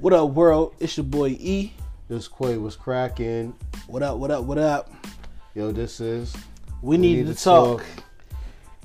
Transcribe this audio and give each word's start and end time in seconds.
What 0.00 0.14
up, 0.14 0.30
world? 0.30 0.74
It's 0.80 0.96
your 0.96 1.04
boy 1.04 1.36
E. 1.38 1.74
This 2.08 2.26
Quay 2.26 2.56
was 2.56 2.74
cracking. 2.74 3.54
What 3.86 4.02
up? 4.02 4.16
What 4.16 4.30
up? 4.30 4.44
What 4.44 4.56
up? 4.56 4.90
Yo, 5.54 5.72
this 5.72 6.00
is. 6.00 6.34
We, 6.80 6.96
need, 6.96 7.26
to 7.26 7.34
talk. 7.34 7.84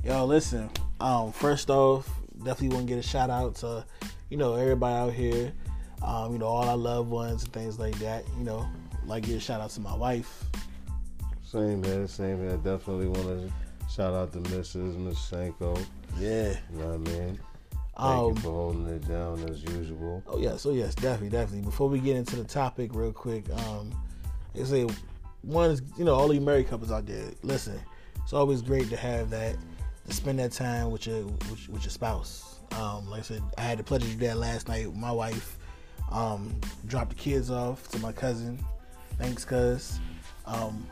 Yo, 0.03 0.25
listen. 0.25 0.69
Um, 0.99 1.31
first 1.31 1.69
off, 1.69 2.09
definitely 2.39 2.75
want 2.75 2.89
to 2.89 2.95
get 2.95 2.99
a 2.99 3.07
shout 3.07 3.29
out 3.29 3.55
to, 3.55 3.85
you 4.29 4.35
know, 4.35 4.55
everybody 4.55 4.93
out 4.93 5.13
here. 5.13 5.53
Um, 6.03 6.33
you 6.33 6.37
know, 6.37 6.47
all 6.47 6.67
our 6.67 6.75
loved 6.75 7.09
ones 7.09 7.45
and 7.45 7.53
things 7.53 7.79
like 7.79 7.97
that. 7.99 8.25
You 8.37 8.43
know, 8.43 8.67
like 9.05 9.23
get 9.23 9.37
a 9.37 9.39
shout 9.39 9.61
out 9.61 9.69
to 9.69 9.79
my 9.79 9.95
wife. 9.95 10.43
Same 11.43 11.81
here, 11.81 12.07
same 12.07 12.39
here. 12.39 12.57
Definitely 12.57 13.07
want 13.07 13.23
to 13.27 13.53
shout 13.89 14.13
out 14.13 14.33
to 14.33 14.39
Mrs. 14.39 14.97
Miss 14.97 15.17
Sanko. 15.17 15.77
Yeah. 16.19 16.57
You 16.73 16.79
know 16.79 16.87
what 16.87 17.09
I 17.09 17.13
mean? 17.13 17.39
Thank 17.97 18.07
Um, 18.07 18.29
you 18.29 18.35
for 18.35 18.51
holding 18.51 18.87
it 18.87 19.07
down 19.07 19.39
as 19.49 19.63
usual. 19.63 20.21
Oh 20.27 20.37
yes, 20.37 20.65
oh 20.65 20.71
yes, 20.71 20.95
definitely, 20.95 21.29
definitely. 21.29 21.61
Before 21.65 21.87
we 21.87 21.99
get 21.99 22.17
into 22.17 22.35
the 22.35 22.43
topic, 22.43 22.91
real 22.93 23.13
quick, 23.13 23.49
um, 23.51 23.91
they 24.53 24.63
say 24.65 24.85
one 25.43 25.71
is 25.71 25.81
you 25.97 26.03
know 26.03 26.13
all 26.15 26.33
you 26.33 26.41
married 26.41 26.67
couples 26.67 26.91
out 26.91 27.05
there. 27.05 27.31
Listen, 27.43 27.79
it's 28.21 28.33
always 28.33 28.61
great 28.61 28.89
to 28.89 28.97
have 28.97 29.29
that 29.29 29.55
to 30.07 30.13
spend 30.13 30.39
that 30.39 30.51
time 30.51 30.91
with 30.91 31.07
your 31.07 31.23
with, 31.25 31.69
with 31.69 31.83
your 31.83 31.91
spouse. 31.91 32.59
Um, 32.77 33.09
like 33.09 33.19
I 33.21 33.23
said, 33.23 33.43
I 33.57 33.61
had 33.61 33.79
the 33.79 33.83
pleasure 33.83 34.07
to 34.07 34.11
do 34.11 34.27
that 34.27 34.37
last 34.37 34.67
night 34.67 34.87
with 34.87 34.97
my 34.97 35.11
wife. 35.11 35.57
Um, 36.11 36.53
dropped 36.87 37.09
the 37.09 37.15
kids 37.15 37.49
off 37.49 37.87
to 37.89 37.99
my 37.99 38.11
cousin. 38.11 38.59
Thanks, 39.17 39.45
cuz. 39.45 39.99
Um, 40.45 40.85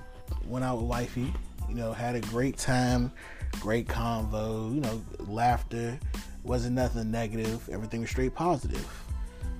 went 0.47 0.63
out 0.63 0.77
with 0.77 0.85
wifey. 0.87 1.33
You 1.67 1.75
know, 1.75 1.91
had 1.91 2.15
a 2.15 2.21
great 2.21 2.57
time, 2.57 3.11
great 3.59 3.87
convo. 3.87 4.73
You 4.73 4.79
know, 4.81 5.01
laughter. 5.19 5.99
Wasn't 6.43 6.75
nothing 6.75 7.09
negative. 7.11 7.69
Everything 7.71 8.01
was 8.01 8.09
straight 8.09 8.35
positive. 8.35 8.85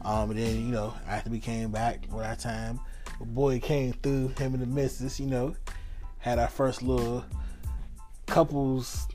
Um, 0.03 0.31
and 0.31 0.39
then, 0.39 0.55
you 0.55 0.71
know, 0.71 0.93
after 1.07 1.29
we 1.29 1.39
came 1.39 1.71
back 1.71 2.05
with 2.11 2.25
our 2.25 2.35
time, 2.35 2.79
a 3.21 3.25
boy 3.25 3.59
came 3.59 3.93
through, 3.93 4.29
him 4.39 4.53
and 4.53 4.61
the 4.61 4.65
missus, 4.65 5.19
you 5.19 5.27
know, 5.27 5.55
had 6.19 6.39
our 6.39 6.49
first 6.49 6.81
little 6.83 7.23
couples 8.27 9.07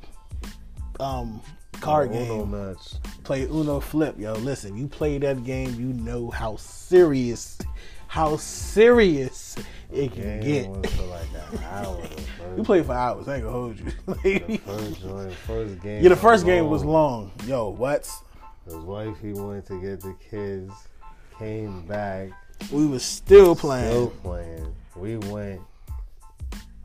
um 1.00 1.40
card 1.80 2.10
Uno 2.10 2.44
game. 2.44 2.50
match. 2.50 2.94
Play 3.24 3.42
Uno 3.44 3.80
Flip, 3.80 4.18
yo. 4.18 4.34
Listen, 4.34 4.76
you 4.76 4.88
play 4.88 5.18
that 5.18 5.44
game, 5.44 5.74
you 5.74 5.92
know 5.92 6.30
how 6.30 6.56
serious, 6.56 7.58
how 8.08 8.36
serious 8.36 9.56
it 9.92 10.12
can 10.12 10.40
get. 10.40 10.68
like 10.70 11.26
an 11.52 11.58
hour. 11.64 11.96
The 12.02 12.54
We 12.56 12.62
played 12.64 12.86
for 12.86 12.92
hours. 12.92 13.28
I 13.28 13.36
ain't 13.36 13.44
gonna 13.44 13.56
hold 13.56 13.78
you. 13.78 13.84
the 14.06 14.58
first 14.64 15.00
joint, 15.02 15.32
first 15.32 15.80
game. 15.82 16.02
yeah, 16.02 16.08
the 16.08 16.16
first 16.16 16.44
game 16.44 16.68
was 16.68 16.84
long. 16.84 17.30
Yo, 17.46 17.68
what? 17.68 18.10
His 18.64 18.74
wife, 18.74 19.16
he 19.22 19.32
went 19.32 19.66
to 19.66 19.80
get 19.80 20.00
the 20.00 20.14
kids, 20.30 20.72
came 21.38 21.86
back, 21.86 22.30
We 22.72 22.86
was 22.86 23.02
still 23.02 23.54
playing. 23.56 23.90
still 23.90 24.10
playing. 24.22 24.74
We 24.96 25.16
went, 25.16 25.60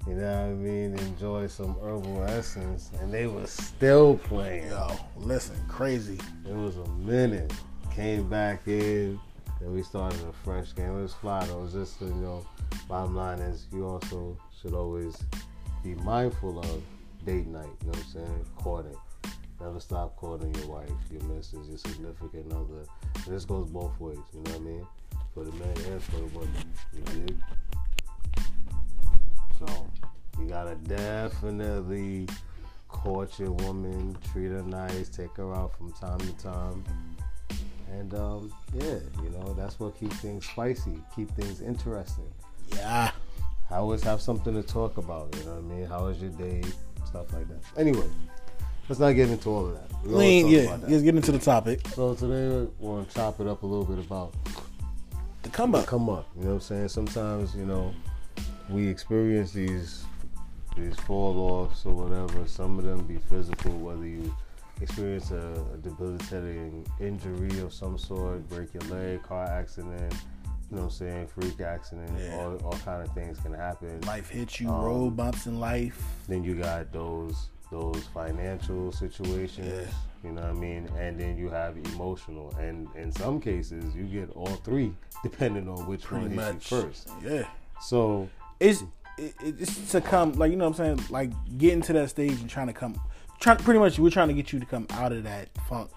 you 0.07 0.13
know 0.13 0.31
what 0.31 0.49
I 0.49 0.53
mean, 0.53 0.97
enjoy 0.99 1.47
some 1.47 1.75
herbal 1.81 2.23
essence, 2.27 2.91
and 3.01 3.13
they 3.13 3.27
was 3.27 3.49
still 3.51 4.17
playing. 4.17 4.67
Yo, 4.69 4.95
listen, 5.17 5.55
crazy. 5.67 6.19
It 6.47 6.55
was 6.55 6.77
a 6.77 6.87
minute. 6.99 7.51
Came 7.93 8.29
back 8.29 8.61
in, 8.67 9.19
and 9.63 9.73
we 9.73 9.81
started 9.81 10.19
a 10.27 10.33
fresh 10.43 10.75
game. 10.75 10.97
It 10.97 11.01
was 11.01 11.13
fly. 11.13 11.43
It 11.45 11.55
was 11.55 11.73
just, 11.73 12.01
you 12.01 12.07
know, 12.07 12.45
bottom 12.87 13.15
line 13.15 13.39
is 13.39 13.67
you 13.71 13.87
also 13.87 14.37
should 14.61 14.73
always 14.73 15.17
be 15.83 15.95
mindful 15.95 16.59
of 16.59 16.83
date 17.25 17.47
night. 17.47 17.65
You 17.81 17.87
know 17.87 17.91
what 17.91 17.97
I'm 17.97 18.03
saying? 18.03 18.45
Courting. 18.57 18.95
Never 19.61 19.79
stop 19.79 20.17
courting 20.17 20.53
your 20.55 20.67
wife, 20.67 20.89
your 21.09 21.23
missus, 21.23 21.69
your 21.69 21.77
significant 21.77 22.51
other. 22.51 22.83
And 23.25 23.33
this 23.33 23.45
goes 23.45 23.69
both 23.69 23.97
ways. 23.99 24.17
You 24.33 24.41
know 24.41 24.51
what 24.51 24.59
I 24.59 24.63
mean? 24.63 24.87
For 25.33 25.43
the 25.45 25.51
man 25.53 25.77
and 25.91 26.03
for 26.03 26.17
the 26.17 26.25
woman. 26.25 26.73
You 26.93 27.25
dig? 27.25 27.35
So 29.59 29.87
you 30.39 30.47
gotta 30.47 30.75
definitely 30.75 32.27
court 32.89 33.39
your 33.39 33.51
woman, 33.51 34.17
treat 34.31 34.51
her 34.51 34.61
nice, 34.63 35.07
take 35.07 35.37
her 35.37 35.53
out 35.55 35.77
from 35.77 35.93
time 35.93 36.19
to 36.19 36.31
time. 36.33 36.83
And 37.99 38.13
um, 38.15 38.53
yeah, 38.73 38.97
you 39.21 39.29
know, 39.29 39.53
that's 39.53 39.79
what 39.79 39.99
keeps 39.99 40.15
things 40.17 40.45
spicy, 40.45 40.97
keep 41.15 41.29
things 41.35 41.61
interesting. 41.61 42.31
Yeah. 42.75 43.11
I 43.69 43.75
always 43.75 44.03
have 44.03 44.21
something 44.21 44.53
to 44.53 44.63
talk 44.63 44.97
about, 44.97 45.35
you 45.35 45.45
know 45.45 45.55
what 45.55 45.73
I 45.73 45.75
mean? 45.75 45.85
How 45.87 46.05
was 46.05 46.21
your 46.21 46.31
day? 46.31 46.63
Stuff 47.05 47.31
like 47.33 47.47
that. 47.47 47.59
Anyway, 47.77 48.07
let's 48.89 48.99
not 48.99 49.11
get 49.13 49.29
into 49.29 49.49
all 49.49 49.67
of 49.67 49.73
that. 49.73 50.07
We 50.07 50.23
ain't, 50.23 50.49
yeah, 50.49 50.77
that. 50.77 50.89
let's 50.89 51.03
get 51.03 51.15
into 51.15 51.31
the 51.31 51.39
topic. 51.39 51.87
So 51.89 52.13
today 52.15 52.67
we 52.79 52.87
want 52.87 53.09
to 53.09 53.15
chop 53.15 53.39
it 53.39 53.47
up 53.47 53.63
a 53.63 53.65
little 53.65 53.85
bit 53.85 54.03
about 54.03 54.33
The 55.43 55.49
come 55.49 55.75
up. 55.75 55.85
come 55.85 56.09
up. 56.09 56.27
You 56.35 56.43
know 56.43 56.47
what 56.49 56.55
I'm 56.55 56.61
saying? 56.61 56.87
Sometimes, 56.89 57.55
you 57.55 57.65
know, 57.65 57.93
we 58.69 58.87
experience 58.87 59.53
these 59.53 60.05
these 60.75 60.95
fall 61.01 61.37
offs 61.37 61.85
or 61.85 61.93
whatever. 61.93 62.47
Some 62.47 62.79
of 62.79 62.85
them 62.85 63.05
be 63.05 63.17
physical, 63.17 63.71
whether 63.77 64.07
you 64.07 64.35
experience 64.83 65.31
a, 65.31 65.65
a 65.73 65.77
debilitating 65.77 66.85
injury 66.99 67.59
of 67.59 67.73
some 67.73 67.97
sort, 67.97 68.47
break 68.49 68.73
your 68.73 68.83
leg, 68.83 69.23
car 69.23 69.45
accident, 69.45 70.13
you 70.69 70.77
know 70.77 70.83
what 70.83 70.83
I'm 70.83 70.89
saying, 70.91 71.27
freak 71.27 71.59
accident, 71.61 72.09
Yeah. 72.19 72.35
all, 72.37 72.55
all 72.65 72.77
kind 72.85 73.01
of 73.07 73.13
things 73.13 73.39
can 73.39 73.53
happen. 73.53 73.99
Life 74.01 74.29
hits 74.29 74.59
you, 74.59 74.69
Um, 74.69 74.81
road 74.83 75.17
bumps 75.17 75.45
in 75.47 75.59
life. 75.59 76.03
Then 76.27 76.43
you 76.43 76.55
got 76.55 76.91
those 76.91 77.49
those 77.71 78.03
financial 78.13 78.91
situations, 78.91 79.67
Yeah. 79.67 80.29
you 80.29 80.31
know 80.35 80.41
what 80.41 80.51
I 80.51 80.53
mean, 80.53 80.87
and 80.95 81.19
then 81.19 81.37
you 81.39 81.49
have 81.49 81.75
emotional, 81.93 82.53
and 82.59 82.87
in 82.95 83.11
some 83.11 83.41
cases 83.41 83.95
you 83.95 84.03
get 84.03 84.29
all 84.35 84.45
three, 84.63 84.93
depending 85.23 85.67
on 85.67 85.87
which 85.87 86.03
Pretty 86.03 86.27
one 86.27 86.35
much. 86.35 86.53
hits 86.53 86.71
you 86.71 86.81
first. 86.83 87.09
Yeah. 87.23 87.43
So 87.81 88.29
It's 88.59 88.83
it, 89.17 89.33
it's 89.39 89.91
to 89.91 90.01
come 90.01 90.33
like 90.33 90.49
you 90.51 90.57
know 90.57 90.67
what 90.69 90.79
I'm 90.79 90.97
saying 90.97 91.07
like 91.09 91.31
getting 91.57 91.81
to 91.83 91.93
that 91.93 92.09
stage 92.09 92.39
and 92.41 92.49
trying 92.49 92.67
to 92.67 92.73
come 92.73 92.95
trying 93.43 93.57
pretty 93.57 93.79
much 93.79 93.99
we're 93.99 94.09
trying 94.09 94.29
to 94.29 94.33
get 94.33 94.53
you 94.53 94.59
to 94.59 94.65
come 94.65 94.87
out 94.91 95.11
of 95.11 95.23
that 95.25 95.49
funk 95.67 95.91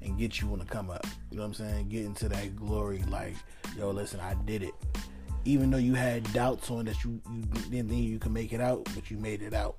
and 0.00 0.18
get 0.18 0.40
you 0.40 0.50
on 0.52 0.58
the 0.58 0.64
come 0.64 0.88
up. 0.88 1.06
You 1.30 1.36
know 1.36 1.42
what 1.42 1.48
I'm 1.48 1.54
saying? 1.54 1.88
Get 1.90 2.06
into 2.06 2.26
that 2.30 2.56
glory 2.56 3.02
like 3.10 3.34
yo 3.76 3.90
listen 3.90 4.18
I 4.20 4.34
did 4.46 4.62
it. 4.62 4.72
Even 5.44 5.70
though 5.70 5.76
you 5.76 5.94
had 5.94 6.32
doubts 6.32 6.70
on 6.70 6.86
that 6.86 7.04
you, 7.04 7.20
you 7.30 7.42
didn't 7.70 7.90
think 7.90 8.02
you 8.08 8.18
could 8.18 8.32
make 8.32 8.52
it 8.54 8.60
out, 8.62 8.88
but 8.94 9.10
you 9.10 9.18
made 9.18 9.42
it 9.42 9.52
out. 9.52 9.76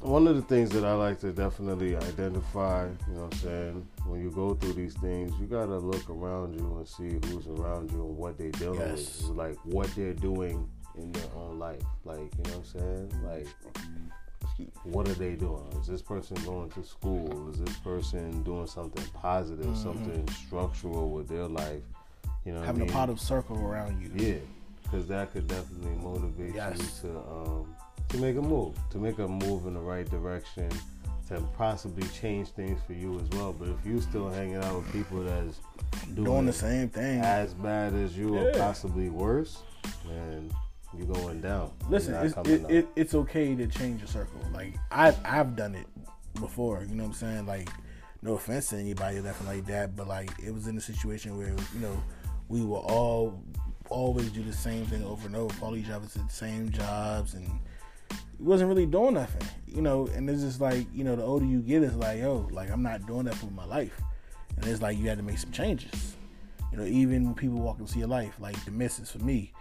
one 0.00 0.28
of 0.28 0.36
the 0.36 0.42
things 0.42 0.68
that 0.70 0.84
I 0.84 0.92
like 0.92 1.18
to 1.20 1.32
definitely 1.32 1.96
identify, 1.96 2.84
you 3.08 3.14
know 3.14 3.22
what 3.22 3.34
I'm 3.34 3.40
saying, 3.40 3.88
when 4.06 4.20
you 4.22 4.30
go 4.30 4.54
through 4.54 4.74
these 4.74 4.94
things, 4.94 5.32
you 5.40 5.46
gotta 5.46 5.78
look 5.78 6.08
around 6.10 6.54
you 6.54 6.76
and 6.76 6.86
see 6.86 7.18
who's 7.28 7.46
around 7.48 7.90
you 7.92 8.04
and 8.04 8.16
what 8.16 8.36
they're 8.36 8.50
dealing 8.52 8.78
Yes. 8.78 9.22
with, 9.22 9.36
like 9.36 9.56
what 9.64 9.88
they're 9.96 10.12
doing 10.14 10.68
in 10.96 11.10
their 11.12 11.30
own 11.34 11.58
life, 11.58 11.82
like 12.04 12.18
you 12.18 12.44
know 12.44 12.58
what 12.58 12.74
I'm 12.74 12.80
saying, 12.80 13.22
like. 13.24 13.48
What 14.84 15.08
are 15.08 15.14
they 15.14 15.34
doing? 15.34 15.66
Is 15.80 15.86
this 15.86 16.02
person 16.02 16.36
going 16.44 16.70
to 16.70 16.82
school? 16.84 17.50
Is 17.50 17.58
this 17.60 17.76
person 17.78 18.42
doing 18.42 18.66
something 18.66 19.04
positive, 19.14 19.66
Mm-hmm. 19.66 19.82
something 19.82 20.28
structural 20.28 21.10
with 21.10 21.28
their 21.28 21.46
life? 21.46 21.82
You 22.44 22.52
know, 22.52 22.58
what 22.60 22.64
I 22.64 22.66
Having 22.66 22.82
a 22.82 22.84
mean? 22.86 22.94
positive 22.94 23.20
circle 23.20 23.58
around 23.58 24.00
you. 24.02 24.10
Yeah, 24.14 24.38
because 24.82 25.06
that 25.08 25.32
could 25.32 25.46
definitely 25.46 25.94
motivate 26.02 26.54
Yes. 26.54 26.78
you 27.02 27.10
to 27.10 27.18
um, 27.18 27.74
to 28.08 28.16
make 28.18 28.36
a 28.36 28.42
move, 28.42 28.76
to 28.90 28.98
make 28.98 29.18
a 29.18 29.28
move 29.28 29.66
in 29.66 29.74
the 29.74 29.80
right 29.80 30.08
direction, 30.10 30.68
to 31.28 31.40
possibly 31.56 32.06
change 32.08 32.48
things 32.48 32.80
for 32.86 32.92
you 32.94 33.20
as 33.20 33.28
well. 33.38 33.52
But 33.52 33.68
if 33.68 33.86
you're 33.86 34.00
still 34.00 34.28
hanging 34.30 34.56
out 34.56 34.76
with 34.78 34.92
people 34.92 35.22
that's 35.22 35.60
doing, 36.14 36.24
Doing 36.24 36.46
the 36.46 36.52
same 36.52 36.88
thing. 36.88 37.20
as 37.20 37.54
bad 37.54 37.94
as 37.94 38.16
you 38.18 38.36
or 38.36 38.50
possibly 38.54 39.10
worse, 39.10 39.62
then 40.08 40.50
you're 40.96 41.06
going 41.06 41.40
down. 41.40 41.72
Listen, 41.88 42.14
it's, 42.14 42.36
it, 42.48 42.70
it, 42.70 42.88
it's 42.96 43.14
okay 43.14 43.54
to 43.54 43.66
change 43.66 44.00
your 44.00 44.08
circle. 44.08 44.40
Like 44.52 44.74
I 44.90 45.14
I've 45.24 45.56
done 45.56 45.74
it 45.74 45.86
before. 46.40 46.84
You 46.88 46.94
know 46.94 47.04
what 47.04 47.10
I'm 47.10 47.14
saying? 47.14 47.46
Like 47.46 47.68
no 48.22 48.34
offense 48.34 48.68
to 48.70 48.76
anybody 48.76 49.18
or 49.18 49.22
nothing 49.22 49.46
like 49.46 49.66
that, 49.66 49.96
but 49.96 50.08
like 50.08 50.30
it 50.44 50.52
was 50.52 50.66
in 50.66 50.76
a 50.76 50.80
situation 50.80 51.36
where 51.38 51.48
you 51.48 51.80
know 51.80 52.02
we 52.48 52.64
were 52.64 52.78
all 52.78 53.42
always 53.88 54.30
do 54.30 54.42
the 54.42 54.52
same 54.52 54.86
thing 54.86 55.04
over 55.04 55.26
and 55.26 55.36
over, 55.36 55.76
each 55.76 55.90
other 55.90 56.06
to 56.06 56.18
the 56.18 56.28
same 56.28 56.70
jobs, 56.70 57.34
and 57.34 57.46
it 58.10 58.16
wasn't 58.38 58.68
really 58.68 58.86
doing 58.86 59.14
nothing. 59.14 59.46
You 59.66 59.82
know, 59.82 60.08
and 60.08 60.28
it's 60.28 60.42
just 60.42 60.60
like 60.60 60.86
you 60.92 61.04
know 61.04 61.16
the 61.16 61.22
older 61.22 61.44
you 61.44 61.60
get, 61.60 61.82
it's 61.82 61.94
like 61.94 62.18
yo, 62.18 62.48
like 62.50 62.70
I'm 62.70 62.82
not 62.82 63.06
doing 63.06 63.24
that 63.24 63.34
for 63.36 63.46
my 63.46 63.64
life, 63.64 64.00
and 64.56 64.66
it's 64.66 64.82
like 64.82 64.98
you 64.98 65.08
had 65.08 65.18
to 65.18 65.24
make 65.24 65.38
some 65.38 65.52
changes. 65.52 66.16
You 66.72 66.78
know, 66.78 66.84
even 66.84 67.24
when 67.24 67.34
people 67.34 67.58
walk 67.58 67.80
into 67.80 67.98
your 67.98 68.08
life, 68.08 68.34
like 68.38 68.62
the 68.64 68.70
misses 68.70 69.10
for 69.10 69.18
me, 69.18 69.52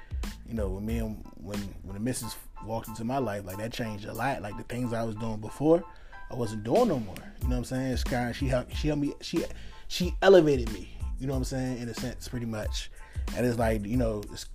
you 0.48 0.54
know, 0.54 0.69
when 0.69 0.86
me 0.86 0.98
and 0.98 1.24
when 1.36 1.60
when 1.83 1.94
the 1.94 2.00
missus 2.00 2.36
walked 2.66 2.88
into 2.88 3.04
my 3.04 3.18
life, 3.18 3.45
like 3.45 3.57
that 3.57 3.71
changed 3.71 4.06
a 4.06 4.13
lot. 4.13 4.42
Like 4.42 4.57
the 4.57 4.63
things 4.63 4.94
I 4.94 5.04
was 5.04 5.16
doing 5.16 5.39
before, 5.39 5.83
I 6.31 6.36
wasn't 6.36 6.63
doing 6.63 6.88
no 6.88 7.00
more. 7.00 7.16
You 7.42 7.48
know 7.48 7.60
what 7.60 7.71
I'm 7.71 7.98
saying? 8.04 8.24
Of 8.24 8.36
she 8.36 8.48
helped 8.48 8.75
she 8.75 8.88
helped 8.88 9.01
me 9.01 9.13
she 9.21 9.45
she 9.88 10.13
elevated 10.21 10.71
me. 10.74 10.89
You 11.19 11.27
know 11.27 11.33
what 11.33 11.39
I'm 11.39 11.44
saying? 11.45 11.80
In 11.80 11.89
a 11.89 11.94
sense, 11.94 12.27
pretty 12.27 12.45
much. 12.45 12.92
And 13.36 13.45
it's 13.45 13.60
like 13.60 13.86
you 13.86 13.98
know, 13.98 14.24
it's 14.31 14.48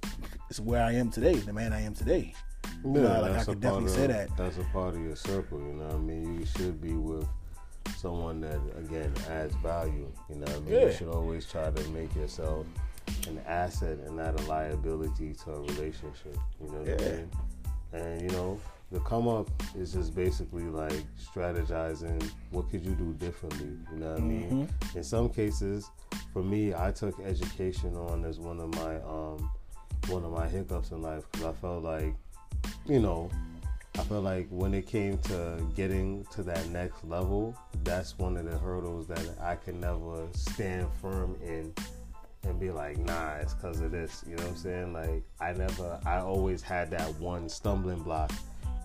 it's 0.51 0.61
where 0.61 0.83
I 0.83 0.93
am 0.93 1.11
today, 1.11 1.35
the 1.35 1.53
man 1.53 1.73
I 1.73 1.83
am 1.83 1.95
today. 1.95 2.35
You 2.85 2.91
know, 2.91 3.21
like 3.21 3.33
I 3.33 3.45
could 3.45 3.61
definitely 3.61 3.87
of, 3.87 3.91
say 3.93 4.07
that. 4.09 4.37
That's 4.37 4.59
a 4.59 4.65
part 4.65 4.95
of 4.95 5.01
your 5.01 5.17
circle, 5.17 5.59
you 5.59 5.73
know 5.75 5.87
what 5.87 5.95
I 5.95 5.99
mean? 5.99 6.41
You 6.41 6.47
should 6.47 6.81
be 6.81 6.93
with 6.95 7.27
someone 7.97 8.41
that, 8.41 8.61
again, 8.79 9.13
adds 9.29 9.55
value, 9.57 10.11
you 10.29 10.37
know 10.37 10.45
what 10.45 10.57
I 10.57 10.61
mean? 10.61 10.75
Yeah. 10.75 10.87
You 10.87 10.93
should 10.93 11.09
always 11.09 11.47
try 11.47 11.71
to 11.71 11.89
make 11.91 12.15
yourself 12.15 12.67
an 13.27 13.41
asset 13.47 13.99
and 14.07 14.17
not 14.17 14.39
a 14.41 14.45
liability 14.45 15.35
to 15.45 15.53
a 15.53 15.61
relationship. 15.61 16.37
You 16.61 16.71
know 16.71 16.79
what 16.79 17.03
I 17.03 17.05
mean? 17.05 17.31
And 17.93 18.23
you 18.23 18.29
know, 18.37 18.61
the 18.91 19.01
come 19.01 19.29
up 19.29 19.51
is 19.77 19.93
just 19.93 20.15
basically 20.15 20.65
like 20.65 21.05
strategizing 21.21 22.23
what 22.51 22.71
could 22.71 22.85
you 22.85 22.93
do 22.93 23.13
differently. 23.15 23.77
You 23.93 23.99
know 23.99 24.13
what 24.13 24.21
I 24.21 24.25
mean? 24.25 24.69
In 24.95 25.05
some 25.05 25.29
cases, 25.29 25.91
for 26.33 26.43
me, 26.43 26.75
I 26.75 26.93
took 26.93 27.19
education 27.21 27.97
on 27.97 28.25
as 28.25 28.39
one 28.39 28.61
of 28.61 28.75
my 28.75 28.97
um 28.97 29.51
one 30.09 30.25
of 30.25 30.33
my 30.33 30.47
hiccups 30.47 30.91
in 30.91 31.03
life 31.03 31.25
because 31.33 31.47
I 31.47 31.53
felt 31.53 31.83
like, 31.83 32.15
you 32.87 33.01
know, 33.01 33.31
I 33.97 34.03
felt 34.03 34.25
like 34.25 34.49
when 34.51 34.75
it 34.75 34.87
came 34.87 35.19
to 35.19 35.65
getting 35.77 36.27
to 36.33 36.43
that 36.43 36.69
next 36.69 37.05
level, 37.05 37.57
that's 37.85 38.19
one 38.19 38.37
of 38.37 38.45
the 38.45 38.59
hurdles 38.59 39.07
that 39.07 39.25
I 39.41 39.55
could 39.55 39.77
never 39.77 40.27
stand 40.33 40.89
firm 41.01 41.37
in 41.43 41.73
and 42.45 42.59
be 42.61 42.71
like, 42.71 42.99
nah, 42.99 43.35
it's 43.35 43.55
because 43.55 43.81
of 43.81 43.91
this. 43.91 44.25
You 44.29 44.37
know 44.37 44.43
what 44.43 44.53
I'm 44.53 44.57
saying? 44.57 44.93
Like, 44.93 45.23
I 45.41 45.53
never, 45.53 45.99
I 46.05 46.19
always 46.19 46.63
had 46.63 46.91
that 46.91 47.13
one 47.19 47.49
stumbling 47.49 48.03
block, 48.03 48.33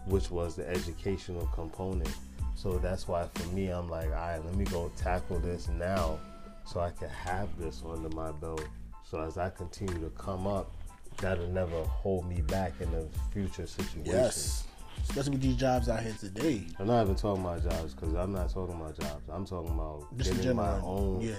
which 0.06 0.32
was 0.32 0.56
the 0.56 0.68
educational 0.70 1.48
component. 1.48 2.14
So 2.56 2.78
that's 2.78 3.08
why 3.08 3.26
for 3.36 3.48
me, 3.50 3.70
I'm 3.70 3.90
like, 3.90 4.08
all 4.08 4.16
right, 4.16 4.44
let 4.44 4.56
me 4.56 4.66
go 4.66 4.92
tackle 4.98 5.40
this 5.40 5.70
now 5.70 6.20
so 6.66 6.80
I 6.80 6.92
can 6.92 7.10
have 7.10 7.48
this 7.58 7.84
under 7.88 8.10
my 8.10 8.32
belt. 8.32 8.66
So 9.04 9.22
as 9.22 9.38
I 9.38 9.50
continue 9.50 10.00
to 10.02 10.10
come 10.12 10.46
up, 10.46 10.72
that'll 11.18 11.48
never 11.48 11.84
hold 11.84 12.28
me 12.30 12.42
back 12.42 12.74
in 12.80 12.92
the 12.92 13.08
future 13.32 13.66
situations. 13.66 14.08
Yes. 14.08 14.64
Especially 15.10 15.32
with 15.32 15.42
these 15.42 15.56
jobs 15.56 15.90
out 15.90 16.02
here 16.04 16.16
today. 16.20 16.62
I'm 16.78 16.88
not 16.88 17.02
even 17.04 17.16
talking 17.16 17.44
about 17.44 17.64
jobs 17.64 17.94
because 17.96 18.14
I'm 18.14 18.32
not 18.32 18.50
talking 18.54 18.76
about 18.76 19.00
jobs. 19.00 19.24
I'm 19.32 19.46
talking 19.46 19.74
about 19.74 20.06
Just 20.18 20.30
in 20.32 20.38
getting 20.38 20.56
my 20.58 20.74
general. 20.76 20.88
own 21.16 21.22
Yeah. 21.22 21.34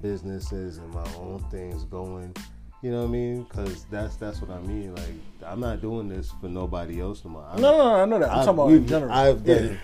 businesses 0.00 0.78
and 0.78 0.92
my 0.92 1.06
own 1.14 1.38
things 1.50 1.84
going. 1.84 2.34
You 2.82 2.90
know 2.90 3.02
what 3.02 3.08
I 3.08 3.12
mean? 3.12 3.44
Because 3.44 3.84
that's 3.92 4.16
that's 4.16 4.40
what 4.42 4.50
I 4.50 4.60
mean. 4.62 4.94
Like 4.96 5.14
I'm 5.46 5.60
not 5.60 5.80
doing 5.80 6.08
this 6.08 6.32
for 6.40 6.48
nobody 6.48 7.00
else. 7.00 7.24
No, 7.24 7.30
more. 7.30 7.46
I'm, 7.48 7.60
No, 7.60 7.70
no, 7.70 7.78
no, 7.78 7.94
I 7.94 8.04
know 8.06 8.18
that. 8.18 8.28
I'm 8.30 8.38
I've- 8.38 8.46
talking 8.46 8.60
about 8.60 8.72
in 8.72 8.86
general. 8.88 9.12
I've 9.12 9.46
yeah. 9.46 9.54
done. 9.58 9.78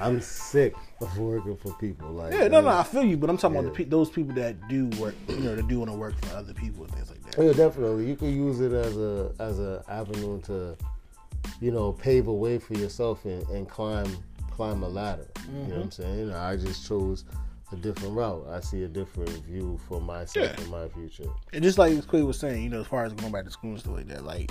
I'm 0.00 0.20
sick 0.20 0.74
of 1.00 1.16
working 1.16 1.56
for 1.56 1.72
people. 1.74 2.10
Like 2.10 2.32
Yeah, 2.32 2.48
no, 2.48 2.60
no, 2.60 2.68
I 2.70 2.82
feel 2.82 3.04
you, 3.04 3.16
but 3.16 3.30
I'm 3.30 3.36
talking 3.38 3.56
about 3.56 3.66
Yeah. 3.66 3.70
the 3.78 3.84
pe- 3.84 3.88
those 3.90 4.10
people 4.10 4.34
that 4.34 4.56
do 4.68 4.88
work, 5.00 5.14
you 5.28 5.36
know, 5.36 5.54
that 5.54 5.68
do 5.68 5.78
want 5.78 5.92
to 5.92 5.96
work 5.96 6.14
for 6.24 6.36
other 6.36 6.52
people 6.52 6.82
and 6.82 6.92
things 6.92 7.08
like 7.08 7.22
that. 7.30 7.40
Yeah, 7.44 7.52
definitely. 7.52 8.08
You 8.08 8.16
can 8.16 8.34
use 8.34 8.58
it 8.60 8.72
as 8.72 8.96
a 8.96 9.30
as 9.38 9.60
a 9.60 9.84
avenue 9.88 10.40
to, 10.42 10.76
you 11.60 11.70
know, 11.70 11.92
pave 11.92 12.26
a 12.28 12.32
way 12.32 12.58
for 12.58 12.74
yourself 12.74 13.24
and, 13.24 13.46
and 13.48 13.68
climb 13.68 14.08
climb 14.50 14.82
a 14.82 14.88
ladder. 14.88 15.26
You 15.46 15.52
know 15.52 15.58
Mm-hmm. 15.60 15.70
what 15.72 15.82
I'm 15.84 15.90
saying? 15.90 16.32
I 16.32 16.56
just 16.56 16.86
chose 16.86 17.24
a 17.72 17.76
different 17.76 18.14
route. 18.14 18.46
I 18.48 18.60
see 18.60 18.84
a 18.84 18.88
different 18.88 19.30
view 19.44 19.80
for 19.88 20.00
myself 20.00 20.46
Yeah. 20.56 20.60
and 20.62 20.70
my 20.70 20.88
future. 20.88 21.28
And 21.52 21.62
just 21.64 21.76
like 21.78 21.92
Quay 22.08 22.22
was 22.22 22.38
saying, 22.38 22.62
you 22.62 22.68
know, 22.68 22.80
as 22.80 22.86
far 22.86 23.04
as 23.04 23.12
going 23.14 23.32
back 23.32 23.44
to 23.46 23.50
school 23.50 23.70
and 23.72 23.80
stuff 23.80 23.94
like 23.96 24.06
that, 24.08 24.24
like 24.24 24.50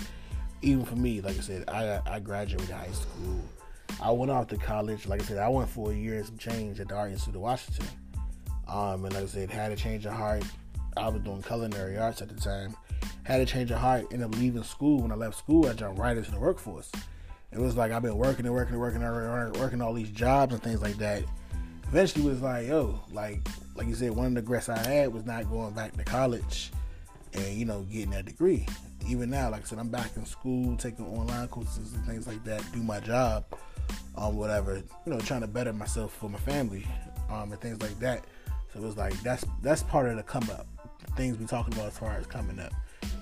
even 0.61 0.83
for 0.85 0.95
me, 0.97 1.21
like 1.21 1.38
I 1.38 1.41
said, 1.41 1.63
I 1.69 2.01
I 2.05 2.19
graduated 2.19 2.69
high 2.69 2.91
school. 2.91 3.41
I 4.01 4.11
went 4.11 4.31
off 4.31 4.47
to 4.47 4.57
college. 4.57 5.07
Like 5.07 5.21
I 5.21 5.25
said, 5.25 5.38
I 5.38 5.47
went 5.47 5.69
for 5.69 5.91
a 5.91 5.95
year 5.95 6.15
and 6.15 6.25
some 6.25 6.38
change 6.38 6.79
at 6.79 6.89
the 6.89 6.95
Art 6.95 7.11
Institute 7.11 7.35
of 7.35 7.41
Washington. 7.41 7.85
Um, 8.67 9.05
and 9.05 9.13
like 9.13 9.23
I 9.23 9.27
said, 9.27 9.50
had 9.51 9.71
a 9.71 9.75
change 9.75 10.05
of 10.05 10.13
heart. 10.13 10.44
I 10.98 11.07
was 11.10 11.22
doing 11.22 11.42
culinary 11.42 11.98
arts 11.98 12.22
at 12.22 12.30
the 12.30 12.36
time. 12.36 12.75
Had 13.24 13.42
a 13.42 13.45
change 13.45 13.72
of 13.72 13.80
heart. 13.80 14.06
Ended 14.12 14.24
up 14.24 14.36
leaving 14.36 14.63
school. 14.63 15.01
When 15.01 15.12
I 15.12 15.16
left 15.16 15.38
school, 15.38 15.68
I 15.68 15.74
jumped 15.74 16.00
right 16.00 16.16
into 16.16 16.31
the 16.31 16.40
workforce. 16.40 16.92
It 17.51 17.60
was 17.60 17.78
like 17.78 17.92
I've 17.92 18.01
been 18.01 18.18
working 18.18 18.45
and 18.45 18.54
working 18.54 18.74
and 18.74 18.81
working 18.81 19.04
and 19.04 19.57
working, 19.57 19.81
all 19.81 19.94
these 19.94 20.10
jobs 20.10 20.54
and 20.54 20.63
things 20.63 20.81
like 20.81 20.98
that. 20.98 21.24
Eventually, 21.88 22.25
was 22.25 22.42
like, 22.42 22.68
yo, 22.68 23.00
like 23.12 23.48
like 23.75 23.88
you 23.88 23.95
said, 23.95 24.12
one 24.12 24.28
of 24.28 24.34
the 24.34 24.42
regrets 24.42 24.69
I 24.69 24.80
had 24.80 25.13
was 25.13 25.25
not 25.25 25.50
going 25.50 25.74
back 25.74 25.95
to 25.98 26.04
college 26.04 26.72
and 27.34 27.57
you 27.57 27.66
know 27.66 27.81
getting 27.84 28.12
that 28.12 28.25
degree. 28.25 28.66
Even 29.07 29.30
now, 29.30 29.50
like 29.50 29.62
I 29.62 29.66
said, 29.66 29.80
I'm 29.80 29.89
back 29.89 30.12
in 30.16 30.25
school, 30.25 30.78
taking 30.78 31.06
online 31.06 31.48
courses 31.50 31.94
and 31.94 32.06
things 32.06 32.25
like 32.25 32.44
that, 32.46 32.63
do 32.72 32.81
my 32.81 33.00
job, 33.00 33.46
um, 34.16 34.38
whatever. 34.38 34.78
You 35.06 35.13
know, 35.13 35.19
trying 35.19 35.42
to 35.42 35.48
better 35.48 35.74
myself 35.74 36.13
for 36.13 36.30
my 36.30 36.39
family, 36.39 36.88
um, 37.30 37.51
and 37.51 37.62
things 37.62 37.81
like 37.81 38.00
that. 38.00 38.24
So 38.74 38.80
it 38.80 38.86
was 38.86 38.98
like 38.98 39.13
that's 39.22 39.46
that's 39.62 39.84
part 39.84 40.07
of 40.07 40.18
the 40.18 40.24
come 40.24 40.50
up. 40.50 40.68
Things 41.15 41.38
we're 41.38 41.48
talking 41.48 41.74
about 41.74 41.88
as 41.88 41.98
far 41.98 42.12
as 42.18 42.25
coming 42.25 42.60
up. 42.60 42.74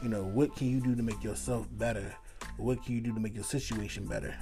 You 0.01 0.09
know, 0.09 0.23
what 0.23 0.55
can 0.55 0.69
you 0.69 0.79
do 0.79 0.95
to 0.95 1.03
make 1.03 1.23
yourself 1.23 1.67
better? 1.73 2.13
What 2.57 2.83
can 2.85 2.95
you 2.95 3.01
do 3.01 3.13
to 3.13 3.19
make 3.19 3.35
your 3.35 3.43
situation 3.43 4.05
better? 4.05 4.33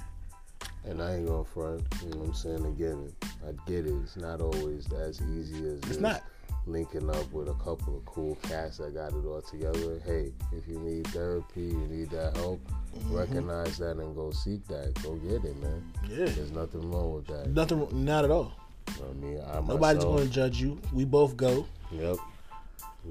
And 0.84 1.02
I 1.02 1.16
ain't 1.16 1.26
gonna 1.26 1.44
front. 1.44 1.82
You 2.02 2.10
know 2.10 2.18
what 2.18 2.28
I'm 2.28 2.34
saying? 2.34 2.64
Again, 2.66 3.12
I 3.46 3.52
get 3.68 3.86
it. 3.86 3.94
It's 4.02 4.16
not 4.16 4.40
always 4.40 4.90
as 4.92 5.20
easy 5.20 5.66
as 5.68 5.80
just 5.80 6.00
not. 6.00 6.22
linking 6.66 7.10
up 7.10 7.30
with 7.32 7.48
a 7.48 7.54
couple 7.54 7.96
of 7.96 8.04
cool 8.06 8.36
cats 8.42 8.78
that 8.78 8.94
got 8.94 9.12
it 9.12 9.26
all 9.26 9.42
together. 9.42 10.00
Hey, 10.06 10.32
if 10.52 10.66
you 10.68 10.78
need 10.78 11.06
therapy, 11.08 11.62
you 11.62 11.86
need 11.88 12.10
that 12.10 12.36
help, 12.36 12.60
Mm-hmm. 12.96 13.14
recognize 13.16 13.78
that 13.78 13.98
and 13.98 14.16
go 14.16 14.32
seek 14.32 14.66
that. 14.66 14.92
Go 15.04 15.14
get 15.14 15.44
it, 15.44 15.56
man. 15.62 15.92
Yeah, 16.08 16.24
There's 16.24 16.50
nothing 16.50 16.90
wrong 16.90 17.14
with 17.14 17.26
that. 17.28 17.48
nothing, 17.48 17.86
not 18.04 18.24
at 18.24 18.32
all. 18.32 18.52
You 18.88 19.02
know 19.02 19.08
I 19.10 19.12
mean? 19.14 19.40
I 19.46 19.54
Nobody's 19.60 19.80
myself, 20.02 20.16
going 20.16 20.26
to 20.28 20.32
judge 20.34 20.60
you. 20.60 20.80
We 20.92 21.04
both 21.04 21.36
go. 21.36 21.66
Yep. 21.92 22.16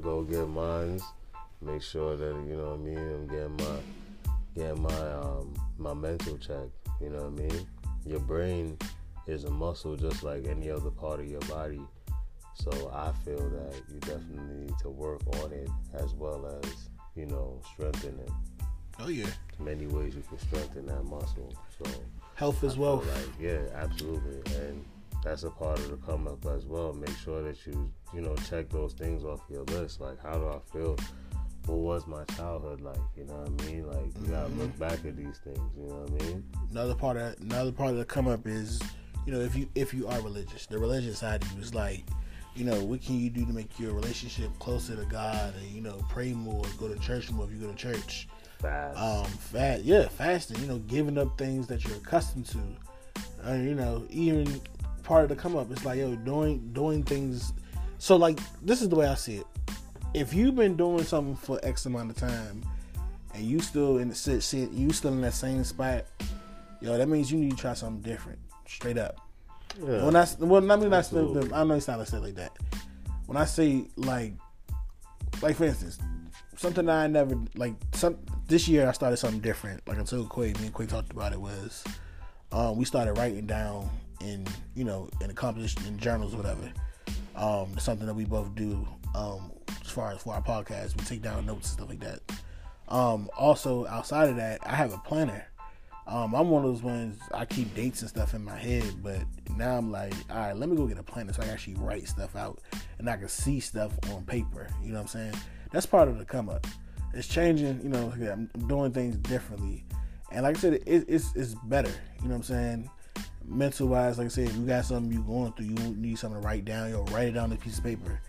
Go 0.01 0.23
get 0.23 0.47
mines. 0.47 1.03
Make 1.61 1.81
sure 1.81 2.15
that 2.15 2.35
you 2.47 2.55
know 2.55 2.69
what 2.69 2.79
I 2.79 2.83
mean. 2.83 2.97
I'm 2.97 3.27
getting 3.27 3.57
my 3.57 3.79
getting 4.55 4.81
my 4.81 5.11
um 5.13 5.53
my 5.77 5.93
mental 5.93 6.37
check. 6.37 6.67
You 7.01 7.09
know 7.09 7.23
what 7.23 7.39
I 7.39 7.47
mean. 7.47 7.67
Your 8.05 8.19
brain 8.19 8.77
is 9.27 9.43
a 9.43 9.51
muscle 9.51 9.95
just 9.95 10.23
like 10.23 10.45
any 10.45 10.69
other 10.69 10.91
part 10.91 11.19
of 11.19 11.27
your 11.27 11.41
body. 11.41 11.81
So 12.53 12.91
I 12.93 13.11
feel 13.23 13.49
that 13.49 13.75
you 13.91 13.99
definitely 13.99 14.65
need 14.65 14.77
to 14.79 14.89
work 14.89 15.21
on 15.41 15.51
it 15.51 15.69
as 15.93 16.13
well 16.13 16.45
as 16.45 16.89
you 17.15 17.25
know 17.25 17.59
strengthen 17.73 18.19
it. 18.19 18.31
Oh 18.99 19.07
yeah, 19.07 19.27
Many 19.59 19.87
ways 19.87 20.15
you 20.15 20.23
can 20.27 20.39
strengthen 20.39 20.85
that 20.87 21.03
muscle. 21.03 21.53
So 21.77 21.89
health 22.35 22.63
as 22.63 22.77
well. 22.77 22.97
Like, 22.97 23.29
yeah, 23.39 23.59
absolutely. 23.75 24.41
And 24.61 24.85
that's 25.23 25.43
a 25.43 25.49
part 25.49 25.79
of 25.79 25.89
the 25.89 25.97
come 25.97 26.27
up 26.27 26.45
as 26.45 26.65
well. 26.65 26.93
Make 26.93 27.15
sure 27.17 27.41
that 27.43 27.65
you, 27.65 27.91
you 28.13 28.21
know, 28.21 28.35
check 28.49 28.69
those 28.69 28.93
things 28.93 29.23
off 29.23 29.41
your 29.49 29.63
list. 29.65 30.01
Like, 30.01 30.21
how 30.21 30.33
do 30.33 30.47
I 30.49 30.59
feel? 30.71 30.95
What 31.65 31.77
was 31.77 32.07
my 32.07 32.23
childhood 32.35 32.81
like? 32.81 32.97
You 33.15 33.25
know 33.25 33.33
what 33.35 33.61
I 33.63 33.65
mean? 33.65 33.87
Like, 33.87 34.05
you 34.21 34.27
gotta 34.31 34.47
look 34.49 34.69
Mm-hmm. 34.69 34.79
back 34.79 35.05
at 35.05 35.15
these 35.15 35.37
things. 35.43 35.59
You 35.77 35.87
know 35.87 35.95
what 35.95 36.21
I 36.21 36.25
mean? 36.25 36.43
another 36.71 36.95
part 36.95 37.17
of 37.17 37.35
another 37.41 37.71
part 37.71 37.91
of 37.91 37.97
the 37.97 38.05
come 38.05 38.27
up 38.27 38.47
is, 38.47 38.81
you 39.25 39.33
know, 39.33 39.39
if 39.39 39.55
you 39.55 39.69
if 39.75 39.93
you 39.93 40.07
are 40.07 40.19
religious, 40.21 40.65
the 40.65 40.79
religious 40.79 41.19
side 41.19 41.43
of 41.43 41.51
you 41.51 41.61
is 41.61 41.75
like, 41.75 42.03
you 42.55 42.65
know, 42.65 42.83
what 42.83 43.01
can 43.03 43.19
you 43.19 43.29
do 43.29 43.45
to 43.45 43.53
make 43.53 43.79
your 43.79 43.93
relationship 43.93 44.49
closer 44.57 44.95
to 44.95 45.05
God 45.05 45.53
and 45.61 45.67
you 45.67 45.81
know 45.81 46.01
pray 46.09 46.33
more, 46.33 46.63
go 46.79 46.87
to 46.87 46.97
church 46.99 47.29
more 47.31 47.45
if 47.45 47.51
you 47.51 47.57
go 47.59 47.67
to 47.71 47.75
church. 47.77 48.27
Fast. 48.59 48.97
Um, 48.97 49.25
fast, 49.25 49.83
yeah, 49.83 50.07
fasting. 50.07 50.59
You 50.61 50.67
know, 50.67 50.79
giving 50.79 51.17
up 51.19 51.37
things 51.37 51.67
that 51.67 51.85
you're 51.85 51.97
accustomed 51.97 52.47
to. 52.47 52.59
Uh, 53.47 53.53
you 53.53 53.75
know, 53.75 54.05
even 54.09 54.59
part 55.03 55.23
of 55.23 55.29
the 55.29 55.35
come 55.35 55.55
up 55.55 55.71
is 55.71 55.85
like 55.85 55.99
yo 55.99 56.15
doing 56.15 56.71
doing 56.73 57.03
things. 57.03 57.53
So 57.99 58.15
like 58.15 58.39
this 58.61 58.81
is 58.81 58.89
the 58.89 58.95
way 58.95 59.07
I 59.07 59.15
see 59.15 59.37
it. 59.37 59.47
If 60.13 60.33
you've 60.33 60.55
been 60.55 60.75
doing 60.75 61.03
something 61.03 61.35
for 61.35 61.59
X 61.61 61.85
amount 61.85 62.09
of 62.09 62.17
time, 62.17 62.63
and 63.35 63.43
you 63.43 63.59
still 63.59 63.99
in 63.99 64.09
the 64.09 64.15
sit, 64.15 64.41
sit 64.41 64.71
you 64.71 64.91
still 64.91 65.13
in 65.13 65.21
that 65.21 65.33
same 65.33 65.63
spot, 65.63 66.05
yo, 66.81 66.97
that 66.97 67.07
means 67.07 67.31
you 67.31 67.37
need 67.37 67.51
to 67.51 67.57
try 67.57 67.73
something 67.73 68.01
different, 68.01 68.39
straight 68.65 68.97
up. 68.97 69.17
yeah. 69.79 70.03
When 70.03 70.15
I 70.15 70.25
well, 70.39 70.71
I 70.71 70.75
mean, 70.77 70.93
I 70.93 71.01
still, 71.01 71.53
I 71.53 71.63
know 71.63 71.75
it's 71.75 71.87
not 71.87 72.07
say 72.07 72.17
like 72.17 72.35
that. 72.35 72.57
When 73.27 73.37
I 73.37 73.45
say 73.45 73.85
like, 73.95 74.33
like 75.41 75.57
for 75.57 75.65
instance, 75.65 75.99
something 76.55 76.85
that 76.85 76.95
I 76.95 77.07
never 77.07 77.35
like. 77.55 77.73
Some 77.93 78.17
this 78.47 78.67
year 78.67 78.87
I 78.87 78.91
started 78.93 79.17
something 79.17 79.41
different. 79.41 79.87
Like 79.87 79.99
I 79.99 80.03
told 80.03 80.33
Quay, 80.33 80.53
me 80.53 80.67
and 80.67 80.75
Quay 80.75 80.87
talked 80.87 81.11
about 81.11 81.33
it 81.33 81.39
was, 81.39 81.83
um, 82.51 82.77
we 82.77 82.85
started 82.85 83.17
writing 83.17 83.45
down 83.45 83.89
in 84.21 84.45
you 84.75 84.83
know 84.83 85.09
in 85.21 85.29
accomplished 85.29 85.85
in 85.85 85.97
journals, 85.97 86.35
whatever. 86.35 86.71
Um, 87.39 87.77
something 87.79 88.05
that 88.05 88.13
we 88.13 88.25
both 88.25 88.53
do. 88.53 88.87
Um, 89.15 89.51
as 89.81 89.89
far 89.89 90.11
as 90.11 90.21
for 90.21 90.35
our 90.35 90.41
podcast, 90.41 90.97
we 90.97 91.05
take 91.05 91.21
down 91.21 91.45
notes 91.45 91.69
and 91.69 91.77
stuff 91.79 91.89
like 91.89 92.01
that. 92.01 92.19
Um, 92.89 93.29
also 93.37 93.87
outside 93.87 94.29
of 94.29 94.35
that, 94.35 94.59
I 94.65 94.75
have 94.75 94.93
a 94.93 94.97
planner. 94.97 95.45
Um, 96.05 96.33
I'm 96.33 96.49
one 96.49 96.65
of 96.65 96.71
those 96.71 96.81
ones 96.81 97.19
I 97.33 97.45
keep 97.45 97.73
dates 97.75 98.01
and 98.01 98.09
stuff 98.09 98.33
in 98.33 98.43
my 98.43 98.57
head, 98.57 99.03
but 99.03 99.19
now 99.55 99.77
I'm 99.77 99.91
like, 99.91 100.13
all 100.31 100.37
right, 100.37 100.55
let 100.55 100.67
me 100.67 100.75
go 100.75 100.87
get 100.87 100.97
a 100.97 101.03
planner 101.03 101.31
so 101.31 101.41
I 101.41 101.45
can 101.45 101.53
actually 101.53 101.75
write 101.75 102.07
stuff 102.07 102.35
out 102.35 102.59
and 102.97 103.07
I 103.09 103.15
can 103.15 103.29
see 103.29 103.59
stuff 103.59 103.93
on 104.11 104.23
paper. 104.25 104.67
You 104.81 104.89
know 104.89 104.95
what 104.95 105.01
I'm 105.01 105.07
saying? 105.07 105.33
That's 105.71 105.85
part 105.85 106.07
of 106.07 106.17
the 106.17 106.25
come 106.25 106.49
up. 106.49 106.65
It's 107.13 107.27
changing. 107.27 107.81
You 107.83 107.89
know, 107.89 108.11
I'm 108.11 108.49
doing 108.67 108.91
things 108.91 109.17
differently, 109.17 109.85
and 110.31 110.43
like 110.43 110.57
I 110.57 110.59
said, 110.59 110.73
it, 110.73 111.05
it's 111.07 111.35
it's 111.35 111.55
better. 111.65 111.91
You 112.21 112.29
know 112.29 112.35
what 112.35 112.35
I'm 112.37 112.43
saying? 112.43 112.89
Mental 113.49 113.87
wise, 113.87 114.17
like 114.19 114.25
I 114.25 114.29
said, 114.29 114.47
if 114.47 114.55
you 114.55 114.65
got 114.65 114.85
something 114.85 115.11
you 115.11 115.23
going 115.23 115.51
through, 115.53 115.65
you 115.65 115.95
need 115.95 116.19
something 116.19 116.39
to 116.39 116.47
write 116.47 116.65
down. 116.65 116.91
Yo, 116.91 117.03
write 117.05 117.29
it 117.29 117.31
down 117.31 117.45
on 117.45 117.53
a 117.53 117.55
piece 117.55 117.79
of 117.79 117.83
paper. 117.83 118.21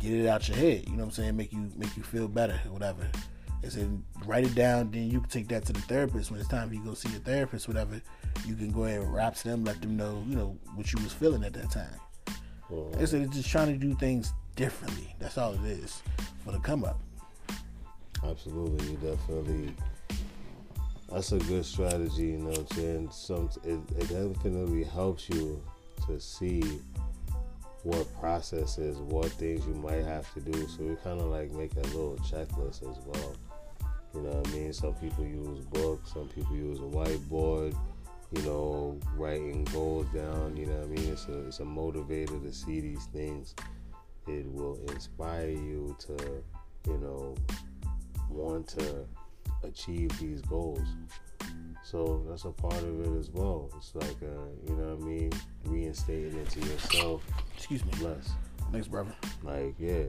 Get 0.00 0.12
it 0.12 0.26
out 0.26 0.48
your 0.48 0.56
head. 0.56 0.84
You 0.86 0.92
know 0.92 0.98
what 0.98 1.04
I'm 1.04 1.10
saying? 1.12 1.36
Make 1.36 1.52
you 1.52 1.70
make 1.76 1.96
you 1.96 2.02
feel 2.02 2.26
better 2.26 2.60
or 2.66 2.72
whatever. 2.72 3.08
I 3.64 3.68
said, 3.68 4.02
write 4.26 4.44
it 4.44 4.54
down, 4.54 4.90
then 4.90 5.10
you 5.10 5.20
can 5.20 5.30
take 5.30 5.48
that 5.48 5.64
to 5.66 5.72
the 5.72 5.80
therapist. 5.82 6.30
When 6.30 6.38
it's 6.38 6.48
time 6.48 6.68
for 6.68 6.74
you 6.74 6.82
to 6.82 6.88
go 6.88 6.94
see 6.94 7.08
your 7.08 7.20
therapist, 7.20 7.66
whatever, 7.66 8.00
you 8.46 8.54
can 8.54 8.70
go 8.70 8.84
ahead 8.84 9.00
and 9.00 9.14
rap 9.14 9.36
to 9.36 9.44
them, 9.44 9.64
let 9.64 9.80
them 9.80 9.96
know, 9.96 10.22
you 10.28 10.36
know, 10.36 10.58
what 10.74 10.92
you 10.92 11.02
was 11.02 11.12
feeling 11.12 11.44
at 11.44 11.54
that 11.54 11.70
time. 11.70 11.88
Mm-hmm. 12.70 12.92
Like 12.92 13.02
I 13.02 13.04
said, 13.06 13.22
it's 13.22 13.36
just 13.36 13.48
trying 13.48 13.68
to 13.68 13.78
do 13.78 13.94
things 13.94 14.34
differently. 14.54 15.14
That's 15.18 15.38
all 15.38 15.54
it 15.54 15.64
is 15.64 16.02
for 16.44 16.52
the 16.52 16.58
come 16.58 16.84
up. 16.84 17.00
Absolutely, 18.22 18.90
you 18.90 18.96
definitely. 18.96 19.74
That's 21.14 21.30
a 21.30 21.38
good 21.38 21.64
strategy, 21.64 22.24
you 22.24 22.38
know 22.38 22.48
what 22.48 22.58
I'm 22.58 22.66
saying? 22.76 23.10
Some 23.12 23.48
it, 23.62 23.78
it 23.96 24.08
definitely 24.08 24.82
helps 24.82 25.28
you 25.28 25.62
to 26.08 26.18
see 26.18 26.80
what 27.84 28.12
processes, 28.18 28.98
what 28.98 29.30
things 29.30 29.64
you 29.64 29.74
might 29.74 30.02
have 30.02 30.34
to 30.34 30.40
do. 30.40 30.66
So 30.66 30.82
we 30.82 30.96
kind 30.96 31.20
of 31.20 31.26
like 31.26 31.52
make 31.52 31.76
a 31.76 31.82
little 31.82 32.16
checklist 32.16 32.82
as 32.82 32.98
well. 33.06 33.36
You 34.12 34.22
know 34.22 34.30
what 34.30 34.48
I 34.48 34.50
mean? 34.50 34.72
Some 34.72 34.94
people 34.94 35.24
use 35.24 35.60
books, 35.66 36.12
some 36.12 36.26
people 36.30 36.56
use 36.56 36.80
a 36.80 36.82
whiteboard. 36.82 37.76
You 38.32 38.42
know, 38.42 38.98
writing 39.16 39.62
goals 39.66 40.08
down. 40.08 40.56
You 40.56 40.66
know 40.66 40.78
what 40.78 40.98
I 40.98 41.00
mean? 41.00 41.12
It's 41.12 41.28
a 41.28 41.46
it's 41.46 41.60
a 41.60 41.64
motivator 41.64 42.42
to 42.42 42.52
see 42.52 42.80
these 42.80 43.04
things. 43.12 43.54
It 44.26 44.52
will 44.52 44.80
inspire 44.88 45.50
you 45.50 45.96
to, 46.08 46.42
you 46.88 46.98
know, 46.98 47.36
want 48.28 48.66
to 48.70 49.06
achieve 49.64 50.18
these 50.20 50.40
goals. 50.42 50.86
So 51.82 52.24
that's 52.28 52.44
a 52.44 52.50
part 52.50 52.74
of 52.82 53.00
it 53.00 53.18
as 53.18 53.30
well. 53.30 53.70
It's 53.76 53.94
like, 53.94 54.16
uh, 54.22 54.48
you 54.66 54.74
know 54.76 54.94
what 54.94 55.02
I 55.02 55.06
mean? 55.06 55.32
Reinstating 55.64 56.38
it 56.38 56.48
to 56.50 56.60
yourself. 56.60 57.22
Excuse 57.56 57.84
me. 57.84 57.92
Bless. 57.98 58.30
Thanks, 58.72 58.88
brother. 58.88 59.12
Like, 59.42 59.74
yeah, 59.78 60.04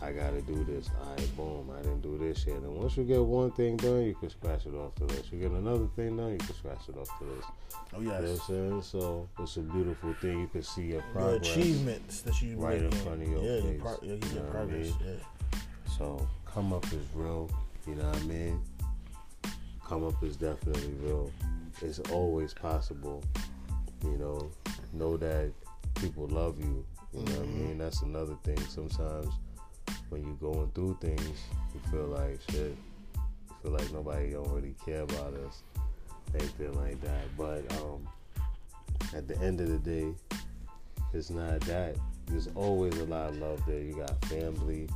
I 0.00 0.12
gotta 0.12 0.40
do 0.42 0.64
this. 0.64 0.88
All 1.02 1.10
right, 1.10 1.36
boom, 1.36 1.70
I 1.76 1.82
didn't 1.82 2.02
do 2.02 2.16
this 2.16 2.46
yet. 2.46 2.56
And 2.58 2.72
once 2.74 2.96
you 2.96 3.02
get 3.04 3.20
one 3.22 3.50
thing 3.52 3.76
done, 3.76 4.04
you 4.04 4.14
can 4.14 4.30
scratch 4.30 4.64
it 4.66 4.74
off 4.74 4.94
the 4.94 5.06
list. 5.06 5.32
You 5.32 5.40
get 5.40 5.50
another 5.50 5.88
thing 5.96 6.16
done, 6.16 6.32
you 6.32 6.38
can 6.38 6.54
scratch 6.54 6.88
it 6.88 6.96
off 6.96 7.10
the 7.18 7.26
list. 7.26 7.48
Oh 7.94 8.00
You 8.00 8.06
know 8.08 8.12
what 8.14 8.24
I'm 8.24 8.36
saying? 8.38 8.82
So 8.82 9.28
it's 9.40 9.56
a 9.56 9.60
beautiful 9.60 10.14
thing. 10.20 10.40
You 10.40 10.46
can 10.46 10.62
see 10.62 10.82
your 10.82 10.90
Your 11.02 11.02
progress. 11.12 11.50
achievements 11.56 12.20
that 12.22 12.40
you 12.40 12.56
right 12.56 12.78
in 12.80 12.90
front 12.92 13.22
of 13.22 13.28
your 13.28 13.42
yeah, 13.42 13.60
face. 13.60 13.64
Your 13.72 13.80
pro- 13.80 13.98
yeah, 14.02 14.12
You 14.14 14.20
your 14.20 14.20
know 14.34 14.40
what 14.42 14.48
I 14.48 14.50
progress. 14.52 14.86
mean? 14.86 14.94
Yeah. 15.04 15.58
So 15.98 16.28
come 16.46 16.72
up 16.72 16.84
is 16.86 17.04
real. 17.14 17.50
You 17.86 17.94
know 17.96 18.04
what 18.08 18.16
I 18.16 18.24
mean? 18.24 18.62
Come 19.88 20.04
up 20.04 20.22
is 20.22 20.36
definitely 20.36 20.92
real. 21.00 21.32
It's 21.80 21.98
always 22.10 22.52
possible. 22.52 23.24
You 24.04 24.18
know, 24.18 24.50
know 24.92 25.16
that 25.16 25.50
people 25.94 26.26
love 26.26 26.60
you. 26.60 26.84
You 27.14 27.20
know 27.20 27.32
what 27.32 27.42
I 27.42 27.46
mean? 27.46 27.78
That's 27.78 28.02
another 28.02 28.36
thing. 28.44 28.58
Sometimes 28.68 29.32
when 30.10 30.24
you're 30.24 30.52
going 30.52 30.70
through 30.74 30.98
things, 31.00 31.40
you 31.74 31.80
feel 31.90 32.06
like 32.06 32.38
shit. 32.50 32.76
You 33.16 33.56
feel 33.62 33.72
like 33.72 33.90
nobody 33.92 34.32
don't 34.32 34.50
really 34.50 34.74
care 34.84 35.02
about 35.02 35.32
us. 35.46 35.62
Anything 36.34 36.74
like 36.74 37.00
that. 37.00 37.24
But 37.38 37.64
um, 37.80 38.06
at 39.14 39.26
the 39.26 39.38
end 39.38 39.62
of 39.62 39.68
the 39.68 39.78
day, 39.78 40.12
it's 41.14 41.30
not 41.30 41.60
that. 41.60 41.96
There's 42.26 42.48
always 42.54 42.94
a 42.98 43.04
lot 43.04 43.30
of 43.30 43.38
love 43.38 43.62
there. 43.66 43.80
You 43.80 43.94
got 43.94 44.22
family, 44.26 44.86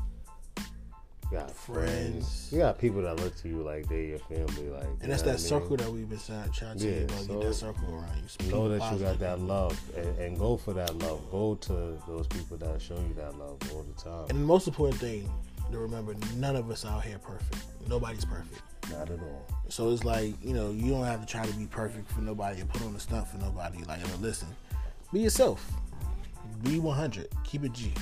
you 1.33 1.39
got 1.39 1.51
friends. 1.51 2.49
You 2.53 2.59
got 2.59 2.79
people 2.79 3.03
that 3.03 3.17
look 3.17 3.35
to 3.37 3.49
you 3.49 3.63
like 3.63 3.89
they 3.89 4.07
your 4.07 4.19
family. 4.19 4.69
Like, 4.69 4.87
And 5.01 5.11
that's 5.11 5.23
that 5.23 5.35
I 5.35 5.39
circle 5.39 5.77
that 5.77 5.91
we've 5.91 6.09
been 6.09 6.19
trying 6.19 6.79
to 6.79 6.87
Yeah, 6.87 7.01
you 7.01 7.09
so 7.09 7.27
Get 7.27 7.41
that 7.41 7.55
circle 7.55 7.95
around 7.95 8.23
you. 8.41 8.51
Know 8.51 8.69
that 8.69 8.93
you 8.93 8.99
got 8.99 9.19
that 9.21 9.41
love 9.41 9.81
and, 9.97 10.19
and 10.19 10.39
go 10.39 10.57
for 10.57 10.75
that 10.75 10.95
love. 10.99 11.23
Go 11.31 11.55
to 11.55 11.99
those 12.07 12.27
people 12.27 12.59
that 12.59 12.83
show 12.83 12.97
you 12.97 13.15
that 13.17 13.39
love 13.39 13.59
all 13.73 13.83
the 13.83 14.03
time. 14.03 14.27
And 14.29 14.41
the 14.41 14.45
most 14.45 14.67
important 14.67 15.01
thing 15.01 15.31
to 15.71 15.79
remember: 15.79 16.15
none 16.37 16.55
of 16.55 16.71
us 16.71 16.85
out 16.85 17.03
here 17.03 17.19
perfect. 17.19 17.65
Nobody's 17.89 18.27
perfect. 18.27 18.61
Not 18.91 19.11
at 19.11 19.21
all. 19.21 19.47
So 19.69 19.91
it's 19.91 20.05
like 20.05 20.35
you 20.45 20.53
know 20.53 20.71
you 20.71 20.91
don't 20.91 21.05
have 21.05 21.21
to 21.21 21.27
try 21.27 21.47
to 21.47 21.53
be 21.55 21.67
perfect 21.67 22.11
for 22.13 22.21
nobody 22.21 22.61
or 22.61 22.67
put 22.67 22.83
on 22.83 22.93
the 22.93 23.01
stunt 23.01 23.27
for 23.27 23.39
nobody. 23.39 23.83
Like, 23.85 24.01
listen, 24.21 24.49
be 25.13 25.21
yourself. 25.21 25.73
Be 26.63 26.79
100. 26.79 27.29
Keep 27.45 27.65
it 27.65 27.73
G. 27.73 27.93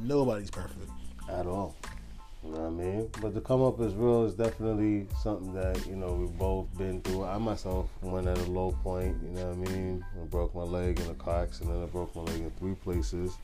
Nobody's 0.00 0.50
perfect. 0.50 0.90
At 1.28 1.46
all. 1.46 1.76
You 2.44 2.52
know 2.52 2.60
what 2.60 2.66
I 2.66 2.70
mean? 2.70 3.10
But 3.20 3.34
to 3.34 3.40
come 3.40 3.62
up 3.62 3.80
as 3.80 3.94
real 3.94 4.24
is 4.24 4.34
definitely 4.34 5.06
something 5.22 5.52
that, 5.54 5.86
you 5.86 5.96
know, 5.96 6.12
we've 6.12 6.38
both 6.38 6.66
been 6.78 7.00
through. 7.02 7.24
I 7.24 7.36
myself 7.36 7.90
went 8.00 8.28
at 8.28 8.38
a 8.38 8.50
low 8.50 8.70
point, 8.82 9.16
you 9.22 9.30
know 9.30 9.50
what 9.50 9.68
I 9.68 9.72
mean? 9.72 10.04
I 10.20 10.24
broke 10.26 10.54
my 10.54 10.62
leg 10.62 11.00
in 11.00 11.10
a 11.10 11.14
car 11.14 11.42
accident. 11.42 11.82
I 11.82 11.86
broke 11.86 12.14
my 12.14 12.22
leg 12.22 12.40
in 12.40 12.50
three 12.52 12.74
places. 12.74 13.36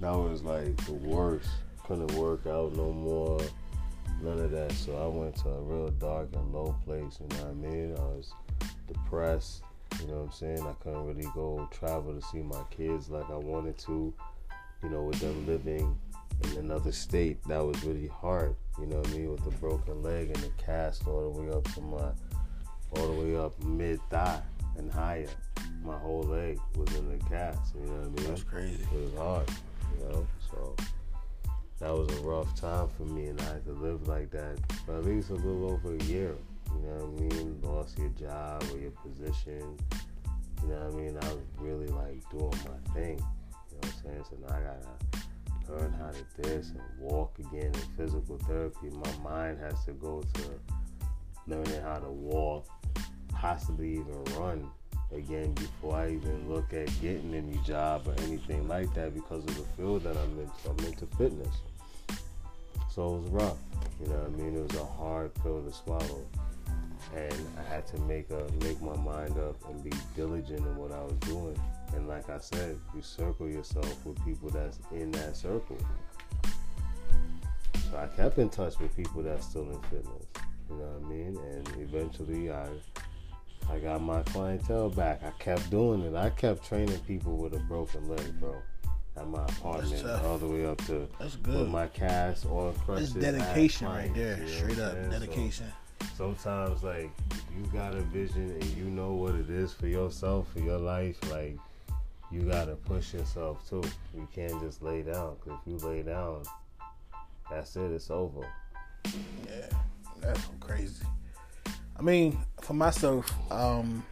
That 0.00 0.10
was 0.10 0.42
like 0.42 0.76
the 0.86 0.92
worst. 0.92 1.48
Couldn't 1.86 2.12
work 2.12 2.46
out 2.46 2.76
no 2.76 2.92
more. 2.92 3.40
None 4.22 4.40
of 4.40 4.50
that. 4.50 4.72
So 4.72 4.96
I 4.96 5.06
went 5.06 5.36
to 5.36 5.48
a 5.48 5.60
real 5.62 5.88
dark 5.90 6.28
and 6.34 6.52
low 6.52 6.76
place, 6.84 7.18
you 7.20 7.28
know 7.36 7.44
what 7.44 7.50
I 7.50 7.70
mean? 7.70 7.96
I 7.96 8.00
was 8.00 8.32
depressed. 8.86 9.62
You 10.00 10.08
know 10.08 10.14
what 10.14 10.24
I'm 10.26 10.32
saying? 10.32 10.60
I 10.60 10.72
couldn't 10.82 11.06
really 11.06 11.28
go 11.34 11.68
travel 11.72 12.12
to 12.12 12.20
see 12.26 12.42
my 12.42 12.62
kids 12.70 13.08
like 13.08 13.28
I 13.30 13.36
wanted 13.36 13.78
to 13.78 14.12
you 14.82 14.90
know, 14.90 15.02
with 15.02 15.20
them 15.20 15.46
living 15.46 15.98
in 16.44 16.58
another 16.58 16.92
state, 16.92 17.42
that 17.48 17.64
was 17.64 17.82
really 17.84 18.08
hard. 18.08 18.54
You 18.78 18.86
know 18.86 18.98
what 18.98 19.08
I 19.08 19.12
mean? 19.12 19.30
With 19.32 19.44
the 19.44 19.50
broken 19.58 20.02
leg 20.02 20.28
and 20.28 20.36
the 20.36 20.50
cast 20.56 21.06
all 21.06 21.32
the 21.32 21.40
way 21.40 21.50
up 21.50 21.64
to 21.74 21.80
my, 21.80 22.10
all 22.92 23.06
the 23.08 23.20
way 23.20 23.36
up 23.36 23.60
mid 23.62 24.00
thigh 24.08 24.40
and 24.76 24.90
higher. 24.90 25.28
My 25.82 25.98
whole 25.98 26.22
leg 26.22 26.60
was 26.76 26.94
in 26.96 27.08
the 27.08 27.24
cast. 27.26 27.74
You 27.74 27.86
know 27.86 27.92
what 27.92 28.06
I 28.06 28.22
mean? 28.22 28.28
That's 28.28 28.42
crazy. 28.42 28.82
It 28.94 29.00
was 29.00 29.14
hard. 29.14 29.50
You 29.98 30.08
know, 30.08 30.26
so 30.50 30.76
that 31.80 31.92
was 31.92 32.08
a 32.18 32.20
rough 32.22 32.54
time 32.60 32.88
for 32.96 33.04
me, 33.04 33.26
and 33.26 33.40
I 33.40 33.44
had 33.44 33.64
to 33.66 33.72
live 33.72 34.06
like 34.06 34.30
that 34.30 34.58
for 34.84 34.96
at 34.96 35.04
least 35.04 35.30
a 35.30 35.34
little 35.34 35.70
over 35.70 35.94
a 35.94 36.02
year. 36.04 36.34
You 36.74 36.88
know 36.88 37.06
what 37.06 37.22
I 37.22 37.36
mean? 37.36 37.60
Lost 37.62 37.98
your 37.98 38.10
job 38.10 38.64
or 38.72 38.78
your 38.78 38.90
position. 38.90 39.76
You 40.62 40.68
know 40.68 40.76
what 40.76 40.94
I 40.94 40.96
mean? 40.96 41.16
I 41.16 41.28
was 41.28 41.44
really 41.58 41.86
like 41.88 42.28
doing 42.30 42.52
my 42.64 42.92
thing. 42.94 43.22
Know 43.82 43.88
what 43.88 43.94
I'm 44.06 44.12
saying? 44.12 44.24
So 44.30 44.36
now 44.46 44.56
I 44.56 44.60
gotta 44.60 45.82
learn 45.82 45.92
how 45.92 46.10
to 46.10 46.42
this 46.42 46.70
and 46.70 46.80
walk 46.98 47.38
again 47.38 47.66
in 47.66 47.96
physical 47.96 48.38
therapy. 48.38 48.90
My 48.90 49.12
mind 49.22 49.58
has 49.58 49.84
to 49.84 49.92
go 49.92 50.22
to 50.34 50.42
learning 51.46 51.80
how 51.82 51.98
to 51.98 52.10
walk, 52.10 52.66
possibly 53.28 53.92
even 53.92 54.24
run 54.36 54.70
again 55.12 55.52
before 55.54 55.96
I 55.96 56.10
even 56.10 56.52
look 56.52 56.72
at 56.72 56.88
getting 57.00 57.34
any 57.34 57.58
job 57.64 58.06
or 58.06 58.14
anything 58.24 58.68
like 58.68 58.92
that 58.94 59.14
because 59.14 59.44
of 59.44 59.56
the 59.56 59.64
field 59.76 60.04
that 60.04 60.16
I'm 60.16 60.38
in. 60.38 60.50
I'm 60.68 60.84
into 60.84 61.06
fitness. 61.16 61.56
So 62.90 63.16
it 63.16 63.20
was 63.22 63.30
rough. 63.30 63.58
You 64.00 64.08
know 64.08 64.16
what 64.16 64.26
I 64.26 64.42
mean? 64.42 64.56
It 64.56 64.72
was 64.72 64.80
a 64.80 64.84
hard 64.84 65.34
pill 65.36 65.62
to 65.62 65.72
swallow. 65.72 66.26
And 67.16 67.34
I 67.58 67.62
had 67.74 67.86
to 67.88 68.00
make 68.02 68.30
a 68.30 68.46
make 68.62 68.80
my 68.82 68.96
mind 68.96 69.38
up 69.38 69.56
and 69.70 69.82
be 69.82 69.92
diligent 70.14 70.60
in 70.60 70.76
what 70.76 70.92
I 70.92 71.02
was 71.02 71.14
doing. 71.20 71.58
And 71.94 72.06
like 72.06 72.28
I 72.28 72.38
said, 72.38 72.78
you 72.94 73.02
circle 73.02 73.48
yourself 73.48 74.04
with 74.04 74.22
people 74.24 74.50
that's 74.50 74.78
in 74.92 75.10
that 75.12 75.36
circle. 75.36 75.78
So 77.90 77.96
I 77.96 78.06
kept 78.08 78.38
in 78.38 78.50
touch 78.50 78.78
with 78.78 78.94
people 78.96 79.22
that's 79.22 79.46
still 79.46 79.68
in 79.70 79.80
fitness. 79.82 80.26
You 80.70 80.76
know 80.76 80.84
what 80.84 81.06
I 81.06 81.08
mean? 81.08 81.38
And 81.50 81.68
eventually 81.80 82.52
I 82.52 82.66
I 83.70 83.78
got 83.78 84.02
my 84.02 84.22
clientele 84.24 84.90
back. 84.90 85.22
I 85.24 85.30
kept 85.42 85.70
doing 85.70 86.02
it. 86.02 86.14
I 86.14 86.30
kept 86.30 86.66
training 86.66 86.98
people 87.06 87.36
with 87.36 87.54
a 87.54 87.58
broken 87.60 88.08
leg, 88.08 88.38
bro. 88.40 88.54
At 89.16 89.28
my 89.28 89.42
apartment, 89.44 90.06
all 90.24 90.38
the 90.38 90.46
way 90.46 90.64
up 90.64 90.78
to 90.86 91.08
That's 91.18 91.34
with 91.36 91.42
good. 91.44 91.68
my 91.68 91.88
cast 91.88 92.46
or 92.46 92.70
That's 92.70 92.84
crutches. 92.84 93.12
Had 93.14 93.22
dedication 93.22 93.88
right 93.88 94.14
there. 94.14 94.46
Straight 94.46 94.78
up. 94.78 94.94
I'm? 94.96 95.10
So- 95.12 95.18
Dedication. 95.18 95.66
Sometimes 96.16 96.82
like 96.82 97.10
you 97.56 97.64
got 97.72 97.94
a 97.94 98.00
vision 98.00 98.50
and 98.50 98.64
you 98.76 98.84
know 98.84 99.12
what 99.12 99.34
it 99.34 99.50
is 99.50 99.72
for 99.72 99.86
yourself 99.86 100.50
for 100.52 100.60
your 100.60 100.78
life 100.78 101.18
like 101.30 101.56
you 102.30 102.42
gotta 102.42 102.74
push 102.74 103.14
yourself 103.14 103.68
too 103.68 103.82
you 104.14 104.28
can't 104.34 104.60
just 104.60 104.82
lay 104.82 105.02
down 105.02 105.36
because 105.36 105.58
if 105.60 105.82
you 105.82 105.88
lay 105.88 106.02
down 106.02 106.42
that's 107.50 107.76
it 107.76 107.90
it's 107.92 108.10
over 108.10 108.46
Yeah, 109.46 109.68
that's 110.20 110.48
crazy. 110.60 111.04
I 111.98 112.02
mean, 112.02 112.38
for 112.60 112.74
myself, 112.74 113.32
um, 113.50 114.04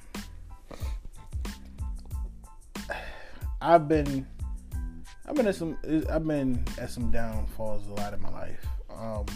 I've 3.60 3.88
been, 3.88 4.26
I've 5.26 5.34
been 5.34 5.46
at 5.46 5.54
some, 5.54 5.76
I've 6.10 6.26
been 6.26 6.64
at 6.78 6.90
some 6.90 7.10
downfalls 7.10 7.86
a 7.88 7.92
lot 7.94 8.12
in 8.12 8.20
my 8.20 8.30
life. 8.30 8.66
Um, 8.90 9.26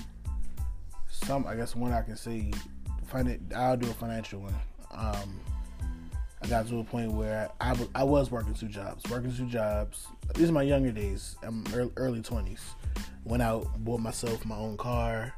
some, 1.30 1.46
I 1.46 1.54
guess, 1.54 1.76
one 1.76 1.92
I 1.92 2.02
can 2.02 2.16
say, 2.16 2.50
I'll 3.54 3.76
do 3.76 3.88
a 3.88 3.94
financial 3.94 4.40
one. 4.40 4.54
Um, 4.90 5.38
I 6.42 6.48
got 6.48 6.66
to 6.66 6.80
a 6.80 6.82
point 6.82 7.12
where 7.12 7.48
I, 7.60 7.76
I 7.94 8.02
was 8.02 8.32
working 8.32 8.52
two 8.52 8.66
jobs, 8.66 9.08
working 9.08 9.32
two 9.32 9.46
jobs. 9.46 10.08
These 10.34 10.50
are 10.50 10.52
my 10.52 10.62
younger 10.62 10.90
days. 10.90 11.36
I'm 11.44 11.64
early, 11.96 12.20
20s. 12.20 12.58
Went 13.22 13.44
out, 13.44 13.64
bought 13.84 14.00
myself 14.00 14.44
my 14.44 14.56
own 14.56 14.76
car, 14.76 15.32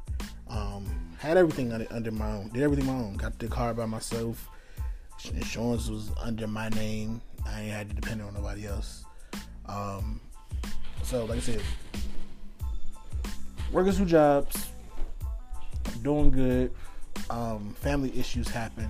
um, 0.49 0.83
had 1.19 1.37
everything 1.37 1.71
under, 1.71 1.85
under 1.91 2.09
my 2.09 2.31
own, 2.31 2.49
did 2.49 2.63
everything 2.63 2.87
my 2.87 2.93
own. 2.93 3.13
Got 3.13 3.37
the 3.37 3.47
car 3.47 3.75
by 3.75 3.85
myself. 3.85 4.49
Insurance 5.31 5.89
was 5.89 6.09
under 6.19 6.47
my 6.47 6.69
name. 6.69 7.21
I 7.45 7.61
ain't 7.61 7.71
had 7.71 7.89
to 7.89 7.95
depend 7.95 8.23
on 8.23 8.33
nobody 8.33 8.65
else. 8.65 9.05
Um, 9.67 10.19
so, 11.03 11.25
like 11.25 11.37
I 11.37 11.41
said, 11.41 11.61
working 13.71 13.93
two 13.93 14.05
jobs, 14.05 14.72
doing 16.03 16.31
good. 16.31 16.71
Um, 17.29 17.75
family 17.79 18.17
issues 18.17 18.47
happen, 18.47 18.89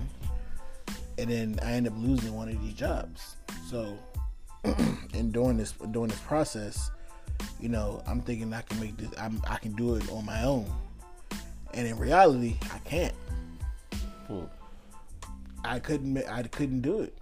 and 1.18 1.30
then 1.30 1.58
I 1.62 1.72
end 1.72 1.86
up 1.86 1.94
losing 1.96 2.34
one 2.34 2.48
of 2.48 2.60
these 2.62 2.74
jobs. 2.74 3.36
So, 3.68 3.98
in 5.14 5.30
doing 5.30 5.56
this, 5.56 5.72
during 5.90 6.08
this 6.08 6.20
process, 6.20 6.90
you 7.60 7.68
know, 7.68 8.02
I'm 8.06 8.20
thinking 8.20 8.52
I 8.52 8.62
can 8.62 8.80
make 8.80 8.96
this. 8.96 9.10
I'm, 9.18 9.40
I 9.48 9.56
can 9.56 9.72
do 9.72 9.96
it 9.96 10.10
on 10.10 10.24
my 10.24 10.42
own, 10.42 10.66
and 11.74 11.86
in 11.86 11.98
reality, 11.98 12.56
I 12.72 12.78
can't. 12.78 13.14
Hmm. 14.26 14.44
I 15.64 15.78
couldn't. 15.78 16.18
I 16.28 16.42
couldn't 16.44 16.80
do 16.80 17.00
it, 17.00 17.16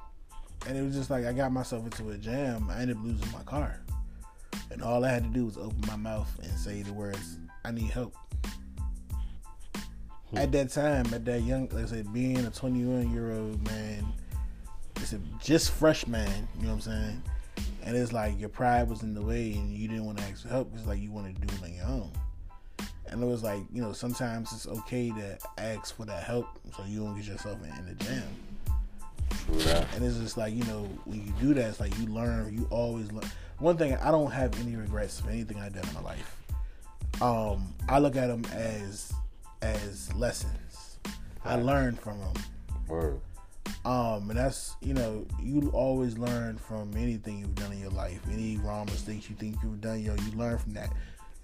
and 0.67 0.77
it 0.77 0.83
was 0.83 0.95
just 0.95 1.11
like 1.11 1.25
I 1.25 1.33
got 1.33 1.53
myself 1.53 1.85
into 1.85 2.11
a 2.11 2.17
jam. 2.17 2.69
I 2.71 2.81
ended 2.81 2.97
up 2.97 3.05
losing 3.05 3.31
my 3.33 3.43
car, 3.43 3.81
and 4.71 4.83
all 4.83 5.05
I 5.05 5.11
had 5.11 5.25
to 5.25 5.31
do 5.31 5.47
was 5.47 5.59
open 5.59 5.81
my 5.87 5.97
mouth 5.97 6.31
and 6.43 6.53
say 6.59 6.83
the 6.83 6.93
words, 6.93 7.39
"I 7.65 7.73
need 7.73 7.91
help." 7.91 8.15
At 10.35 10.51
that 10.53 10.71
time, 10.71 11.07
at 11.13 11.25
that 11.27 11.43
young, 11.43 11.69
like 11.69 11.85
I 11.85 11.87
said, 11.87 12.13
being 12.13 12.39
a 12.39 12.51
21 12.51 13.13
year 13.13 13.33
old 13.33 13.63
man, 13.65 14.07
it's 14.97 15.13
a 15.13 15.19
just 15.41 15.73
fresh 15.73 16.07
man. 16.07 16.49
You 16.57 16.63
know 16.63 16.69
what 16.69 16.75
I'm 16.75 16.81
saying? 16.81 17.23
And 17.85 17.97
it's 17.97 18.13
like 18.13 18.39
your 18.41 18.49
pride 18.49 18.89
was 18.89 19.03
in 19.03 19.15
the 19.15 19.23
way, 19.23 19.53
and 19.53 19.71
you 19.71 19.89
didn't 19.89 20.07
want 20.07 20.19
to 20.19 20.25
ask 20.25 20.43
for 20.43 20.49
help. 20.49 20.73
It's 20.75 20.87
like 20.87 21.01
you 21.01 21.11
wanted 21.11 21.41
to 21.41 21.47
do 21.47 21.55
it 21.55 21.63
on 21.65 21.75
your 21.75 21.87
own. 21.87 22.13
And 23.09 23.23
it 23.23 23.27
was 23.27 23.43
like, 23.43 23.61
you 23.73 23.83
know, 23.83 23.93
sometimes 23.93 24.53
it's 24.53 24.67
okay 24.67 25.11
to 25.11 25.39
ask 25.59 25.95
for 25.95 26.07
that 26.07 26.23
help 26.23 26.47
so 26.75 26.83
you 26.87 27.01
don't 27.01 27.15
get 27.15 27.27
yourself 27.27 27.59
in, 27.63 27.69
in 27.79 27.87
the 27.87 28.05
jam. 28.05 28.23
That. 29.65 29.87
And 29.95 30.05
it's 30.05 30.17
just 30.17 30.39
like, 30.39 30.55
you 30.55 30.65
know, 30.65 30.89
when 31.05 31.27
you 31.27 31.33
do 31.41 31.53
that, 31.55 31.69
it's 31.69 31.81
like 31.81 31.99
you 31.99 32.07
learn, 32.07 32.57
you 32.57 32.67
always 32.71 33.13
learn. 33.13 33.25
One 33.59 33.77
thing, 33.77 33.95
I 33.97 34.11
don't 34.11 34.31
have 34.31 34.59
any 34.61 34.77
regrets 34.77 35.21
for 35.21 35.29
anything 35.29 35.59
I've 35.61 35.75
done 35.75 35.87
in 35.87 35.95
my 35.95 36.01
life. 36.01 36.37
Um, 37.21 37.75
I 37.89 37.99
look 37.99 38.17
at 38.17 38.29
them 38.29 38.45
as 38.53 39.13
as 39.63 40.13
lessons. 40.15 40.99
I 41.45 41.57
learned 41.57 41.99
from 41.99 42.19
them. 42.21 42.35
Word. 42.89 43.21
Um, 43.85 44.29
and 44.31 44.39
that's 44.39 44.77
you 44.81 44.95
know, 44.95 45.27
you 45.41 45.71
always 45.73 46.19
learn 46.19 46.59
from 46.59 46.93
anything 46.97 47.39
you've 47.39 47.55
done 47.55 47.73
in 47.73 47.79
your 47.79 47.91
life. 47.91 48.21
Any 48.31 48.59
wrong 48.59 48.87
mistakes 48.87 49.31
you 49.31 49.37
think 49.37 49.57
you've 49.63 49.81
done, 49.81 50.01
yo, 50.01 50.15
you 50.15 50.33
learn 50.37 50.59
from 50.59 50.75
that. 50.75 50.93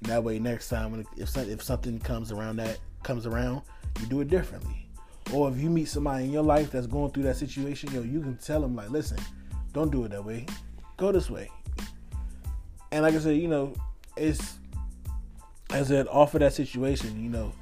That 0.02 0.22
way, 0.22 0.38
next 0.38 0.68
time 0.68 0.92
when 0.92 1.06
if 1.16 1.28
some- 1.28 1.48
if 1.48 1.62
something 1.62 1.98
comes 1.98 2.30
around 2.30 2.56
that 2.56 2.78
comes 3.02 3.26
around, 3.26 3.62
you 4.00 4.06
do 4.06 4.20
it 4.20 4.28
differently. 4.28 4.88
Or 5.32 5.50
if 5.50 5.58
you 5.58 5.70
meet 5.70 5.88
somebody 5.88 6.24
in 6.24 6.32
your 6.32 6.42
life 6.42 6.70
that's 6.70 6.86
going 6.86 7.12
through 7.12 7.24
that 7.24 7.36
situation, 7.36 7.92
yo, 7.92 8.02
you 8.02 8.20
can 8.20 8.36
tell 8.36 8.60
them 8.60 8.74
like, 8.74 8.90
listen, 8.90 9.18
don't 9.72 9.90
do 9.90 10.04
it 10.04 10.10
that 10.10 10.24
way, 10.24 10.46
go 10.96 11.12
this 11.12 11.28
way. 11.28 11.50
And 12.90 13.02
like 13.02 13.14
I 13.14 13.18
said, 13.18 13.36
you 13.36 13.48
know, 13.48 13.74
it's 14.16 14.54
as 15.70 15.90
an 15.90 16.08
off 16.08 16.34
of 16.34 16.40
that 16.40 16.54
situation, 16.54 17.22
you 17.22 17.28
know, 17.28 17.52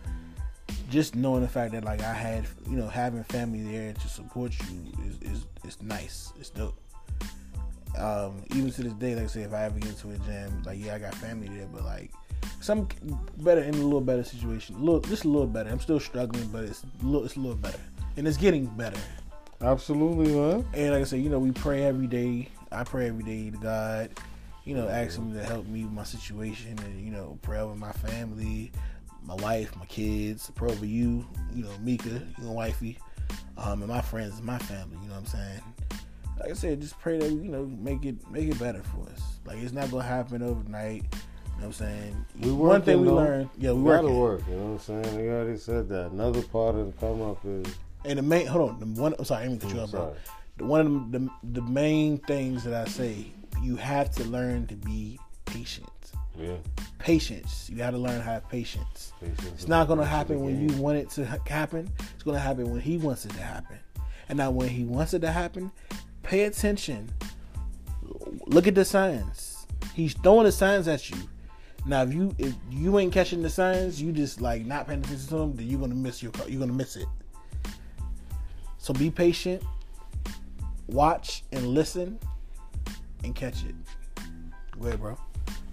just 0.89 1.15
knowing 1.15 1.43
the 1.43 1.49
fact 1.49 1.73
that 1.73 1.85
like 1.85 2.03
I 2.03 2.13
had, 2.13 2.47
you 2.69 2.77
know, 2.77 2.89
having 2.89 3.25
family 3.25 3.63
there 3.63 3.93
to 3.93 4.09
support 4.09 4.53
you 4.71 4.93
is 5.07 5.33
is, 5.33 5.47
is 5.65 5.83
nice. 5.83 6.33
It's 6.39 6.51
dope. 6.51 6.79
Um, 7.99 8.45
even 8.55 8.71
to 8.73 8.83
this 8.83 8.93
day, 8.95 9.15
like 9.15 9.25
I 9.25 9.29
say, 9.29 9.43
if 9.43 9.55
I 9.55 9.65
ever 9.65 9.79
get 9.79 9.91
into 9.91 10.11
a 10.11 10.19
jam, 10.19 10.63
like 10.65 10.79
yeah, 10.79 10.95
I 10.95 10.99
got 10.99 11.15
family 11.15 11.49
there, 11.49 11.67
but 11.73 11.85
like 11.85 12.11
some 12.61 12.89
better 13.39 13.63
in 13.63 13.75
a 13.75 13.79
little 13.79 14.01
better 14.01 14.25
situation, 14.25 14.79
little 14.79 15.01
just 15.01 15.25
a 15.25 15.29
little 15.29 15.47
better. 15.47 15.71
I'm 15.71 15.81
still 15.81 16.01
struggling, 16.01 16.47
but 16.49 16.65
it's 16.65 16.83
a 16.83 17.05
little, 17.05 17.25
it's 17.25 17.37
a 17.37 17.41
little 17.41 17.57
better, 17.57 17.81
and 18.17 18.29
it's 18.29 18.37
getting 18.37 18.67
better. 18.67 19.01
Absolutely, 19.61 20.35
man. 20.35 20.67
And 20.75 20.93
like 20.93 21.01
I 21.01 21.05
said, 21.05 21.21
you 21.21 21.31
know, 21.31 21.39
we 21.39 21.53
pray 21.53 21.85
every 21.85 22.07
day. 22.07 22.49
I 22.71 22.85
pray 22.85 23.09
every 23.09 23.25
day 23.25 23.51
to 23.51 23.57
God. 23.57 24.11
You 24.65 24.75
know, 24.75 24.89
ask 24.89 25.17
Him 25.17 25.33
to 25.33 25.45
help 25.45 25.67
me 25.67 25.85
with 25.85 25.93
my 25.93 26.05
situation, 26.05 26.79
and 26.85 27.01
you 27.01 27.11
know, 27.11 27.39
pray 27.43 27.61
over 27.61 27.77
my 27.77 27.93
family, 27.93 28.73
my 29.27 29.35
wife, 29.35 29.75
my 29.77 29.87
kids, 29.87 30.51
over 30.61 30.87
you. 30.87 31.27
You 31.55 31.65
know, 31.65 31.71
Mika, 31.83 32.09
you 32.09 32.45
know, 32.45 32.53
wifey, 32.53 32.99
um, 33.59 33.83
and 33.83 33.89
my 33.91 34.01
friends, 34.01 34.37
and 34.37 34.45
my 34.45 34.59
family. 34.59 34.97
You 35.03 35.09
know 35.09 35.15
what 35.15 35.21
I'm 35.21 35.27
saying? 35.27 35.61
Like 36.41 36.51
I 36.51 36.55
said, 36.55 36.81
just 36.81 36.99
pray 37.01 37.19
that 37.19 37.31
you 37.31 37.49
know, 37.49 37.65
make 37.79 38.05
it 38.05 38.17
make 38.31 38.49
it 38.49 38.59
better 38.59 38.83
for 38.83 39.09
us. 39.11 39.21
Like 39.47 39.59
it's 39.59 39.73
not 39.73 39.91
gonna 39.91 40.03
happen 40.05 40.43
overnight. 40.43 41.03
You 41.57 41.63
know 41.63 41.69
what 41.69 41.81
I'm 41.81 41.87
saying? 41.87 42.27
We 42.43 42.53
One 42.53 42.83
thing 42.83 42.99
working, 42.99 43.01
we 43.01 43.07
though. 43.09 43.15
learned, 43.15 43.51
yeah, 43.57 43.73
we 43.73 43.83
We 43.83 43.91
gotta 43.91 44.03
working. 44.09 44.19
work. 44.21 44.41
You 44.49 44.57
know 44.57 44.63
what 44.73 44.73
I'm 44.73 45.03
saying? 45.03 45.17
They 45.17 45.29
already 45.31 45.57
said 45.59 45.89
that. 45.89 46.11
Another 46.13 46.43
part 46.43 46.75
of 46.75 46.87
the 46.87 46.93
come 47.01 47.23
up 47.23 47.39
is. 47.47 47.67
And 48.05 48.19
the 48.19 48.23
main, 48.23 48.47
hold 48.47 48.71
on, 48.71 48.79
the 48.95 49.01
one. 49.01 49.15
I'm 49.19 49.25
sorry, 49.25 49.45
I 49.45 49.49
didn't 49.49 49.63
mean 49.65 49.73
to 49.73 49.75
cut 49.75 49.75
you 49.77 49.83
off, 49.83 49.91
bro. 49.91 50.01
Sorry. 50.01 50.15
the- 50.59 50.65
one 50.67 50.81
of 50.87 51.13
the, 51.13 51.19
the 51.19 51.31
the 51.61 51.63
main 51.63 52.19
things 52.19 52.65
that 52.65 52.75
I 52.75 52.85
say, 52.91 53.27
you 53.63 53.77
have 53.77 54.11
to 54.17 54.25
learn 54.25 54.67
to 54.67 54.75
be 54.77 55.19
patient. 55.47 55.89
Yeah. 56.39 56.57
Patience. 56.99 57.69
You 57.71 57.77
got 57.77 57.91
to 57.91 57.99
learn 57.99 58.21
how 58.21 58.27
to 58.27 58.35
have 58.35 58.49
patience. 58.49 59.13
Patience 59.21 59.53
It's 59.55 59.69
not 59.69 59.87
going 59.87 59.99
to 59.99 60.05
happen 60.05 60.41
when 60.41 60.69
you 60.69 60.77
want 60.81 60.99
it 60.99 61.11
to 61.11 61.25
happen. 61.25 61.91
It's 62.15 62.23
going 62.23 62.37
to 62.37 62.41
happen 62.41 62.71
when 62.71 62.81
he 62.81 62.99
wants 62.99 63.25
it 63.25 63.33
to 63.33 63.43
happen. 63.43 63.79
And 64.29 64.39
now, 64.39 64.51
when 64.51 64.69
he 64.69 64.85
wants 64.85 65.15
it 65.15 65.21
to 65.21 65.31
happen, 65.31 65.71
pay 66.23 66.45
attention. 66.45 67.09
Look 68.47 68.67
at 68.67 68.75
the 68.75 68.85
signs. 68.85 69.67
He's 69.95 70.15
throwing 70.15 70.45
the 70.45 70.53
signs 70.53 70.89
at 70.89 71.09
you. 71.11 71.17
Now, 71.87 72.03
if 72.03 72.13
you 72.13 72.35
if 72.39 72.53
you 72.69 72.99
ain't 72.99 73.13
catching 73.13 73.43
the 73.43 73.51
signs, 73.51 74.03
you 74.03 74.11
just 74.11 74.41
like 74.41 74.67
not 74.67 74.89
paying 74.89 75.01
attention 75.01 75.29
to 75.29 75.35
them, 75.37 75.57
then 75.57 75.69
you're 75.69 75.81
gonna 75.81 75.95
miss 75.95 76.23
your. 76.23 76.33
You're 76.49 76.59
gonna 76.59 76.73
miss 76.73 76.97
it. 76.97 77.07
So 78.79 78.93
be 78.93 79.11
patient, 79.11 79.63
watch 80.89 81.45
and 81.53 81.69
listen, 81.69 82.19
and 83.23 83.35
catch 83.35 83.65
it. 83.65 83.75
Go 84.79 84.89
ahead, 84.89 85.01
bro. 85.01 85.17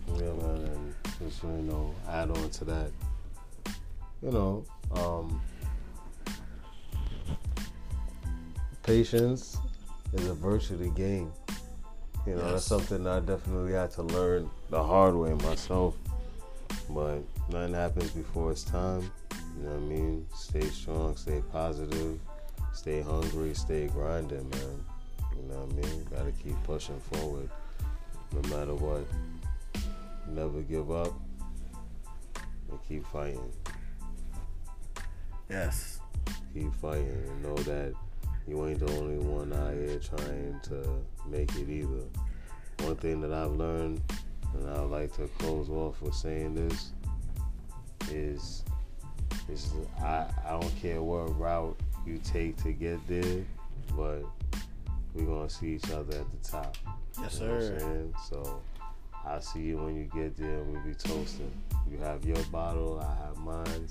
Yeah, 0.07 0.33
man, 0.33 0.69
and 0.71 0.93
just 1.19 1.43
you 1.43 1.49
know, 1.49 1.93
add 2.09 2.29
on 2.29 2.49
to 2.49 2.65
that. 2.65 2.91
You 4.21 4.31
know, 4.31 4.65
um, 4.95 5.41
patience 8.83 9.57
is 10.13 10.27
a 10.29 10.33
virtue 10.33 10.77
to 10.77 10.89
gain. 10.89 11.31
You 12.25 12.35
know, 12.35 12.41
that's 12.51 12.53
Yes. 12.53 12.65
something 12.65 13.05
I 13.05 13.19
definitely 13.19 13.73
had 13.73 13.91
to 13.91 14.03
learn 14.03 14.49
the 14.69 14.81
hard 14.81 15.15
way 15.15 15.33
myself. 15.33 15.95
But 16.89 17.19
nothing 17.49 17.73
happens 17.73 18.11
before 18.11 18.51
it's 18.51 18.63
time. 18.63 19.11
You 19.57 19.63
know 19.63 19.69
what 19.71 19.75
I 19.77 19.79
mean? 19.79 20.27
Stay 20.33 20.61
strong, 20.69 21.15
stay 21.17 21.41
positive, 21.51 22.19
stay 22.73 23.01
hungry, 23.01 23.53
stay 23.53 23.87
grinding, 23.87 24.49
man. 24.49 24.85
You 25.35 25.43
know 25.49 25.65
what 25.65 25.73
I 25.85 25.87
mean? 25.87 26.07
Gotta 26.09 26.31
keep 26.31 26.61
pushing 26.63 26.99
forward 27.11 27.49
no 28.31 28.41
matter 28.57 28.73
what. 28.73 29.05
Never 30.27 30.61
give 30.61 30.91
up 30.91 31.13
and 32.69 32.79
keep 32.87 33.05
fighting. 33.07 33.51
Yes. 35.49 35.99
Keep 36.53 36.73
fighting 36.75 37.07
and 37.27 37.43
know 37.43 37.55
that 37.55 37.93
you 38.47 38.65
ain't 38.67 38.79
the 38.79 38.91
only 38.97 39.17
one 39.17 39.53
out 39.53 39.73
here 39.73 39.99
trying 39.99 40.59
to 40.63 40.83
make 41.27 41.53
it 41.55 41.69
either. 41.69 42.03
One 42.79 42.95
thing 42.95 43.21
that 43.21 43.31
I've 43.31 43.51
learned, 43.51 44.01
and 44.53 44.69
I 44.69 44.81
would 44.81 44.91
like 44.91 45.15
to 45.15 45.27
close 45.39 45.69
off 45.69 46.01
with 46.01 46.13
saying 46.15 46.55
this, 46.55 46.91
is 48.11 48.63
is 49.49 49.73
I, 49.99 50.25
I 50.45 50.51
don't 50.51 50.75
care 50.81 51.01
what 51.01 51.37
route 51.39 51.77
you 52.05 52.19
take 52.23 52.57
to 52.63 52.71
get 52.71 53.05
there, 53.07 53.43
but 53.95 54.23
we're 55.13 55.25
gonna 55.25 55.49
see 55.49 55.75
each 55.75 55.89
other 55.91 56.17
at 56.17 56.25
the 56.31 56.49
top. 56.49 56.77
Yes, 57.21 57.39
You 57.39 57.47
know 57.47 57.53
what 57.53 57.63
I'm 57.63 57.69
sir. 57.69 57.79
saying? 57.79 58.13
So 58.29 58.61
I'll 59.25 59.41
see 59.41 59.61
you 59.61 59.77
when 59.77 59.95
you 59.95 60.03
get 60.05 60.35
there 60.37 60.59
and 60.59 60.71
we'll 60.73 60.81
be 60.81 60.93
toasting. 60.93 61.51
You 61.89 61.97
have 61.99 62.25
your 62.25 62.41
bottle, 62.51 62.99
I 62.99 63.25
have 63.25 63.37
mine. 63.37 63.87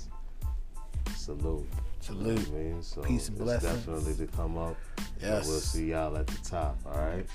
Salute. 1.15 1.65
You 2.09 2.15
know 2.15 2.35
Salute. 2.35 2.47
I 2.49 2.51
mean? 2.51 2.83
So 2.83 3.01
Peace 3.01 3.29
and 3.29 3.37
blessings. 3.37 3.73
definitely 3.73 4.13
to 4.15 4.27
come 4.33 4.57
up. 4.57 4.75
Yes. 5.21 5.39
And 5.43 5.47
we'll 5.47 5.59
see 5.59 5.89
y'all 5.91 6.15
at 6.17 6.27
the 6.27 6.37
top, 6.43 6.77
all 6.85 6.97
right? 6.99 7.25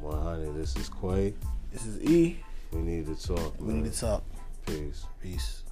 100. 0.00 0.54
This 0.54 0.76
is 0.76 0.88
Quay. 0.88 1.34
This 1.72 1.86
is 1.86 2.02
E. 2.02 2.38
We 2.72 2.80
need 2.80 3.06
to 3.06 3.14
talk. 3.26 3.60
We 3.60 3.66
man. 3.66 3.82
need 3.82 3.92
to 3.92 4.00
talk. 4.00 4.22
Peace. 4.66 5.04
Peace. 5.20 5.64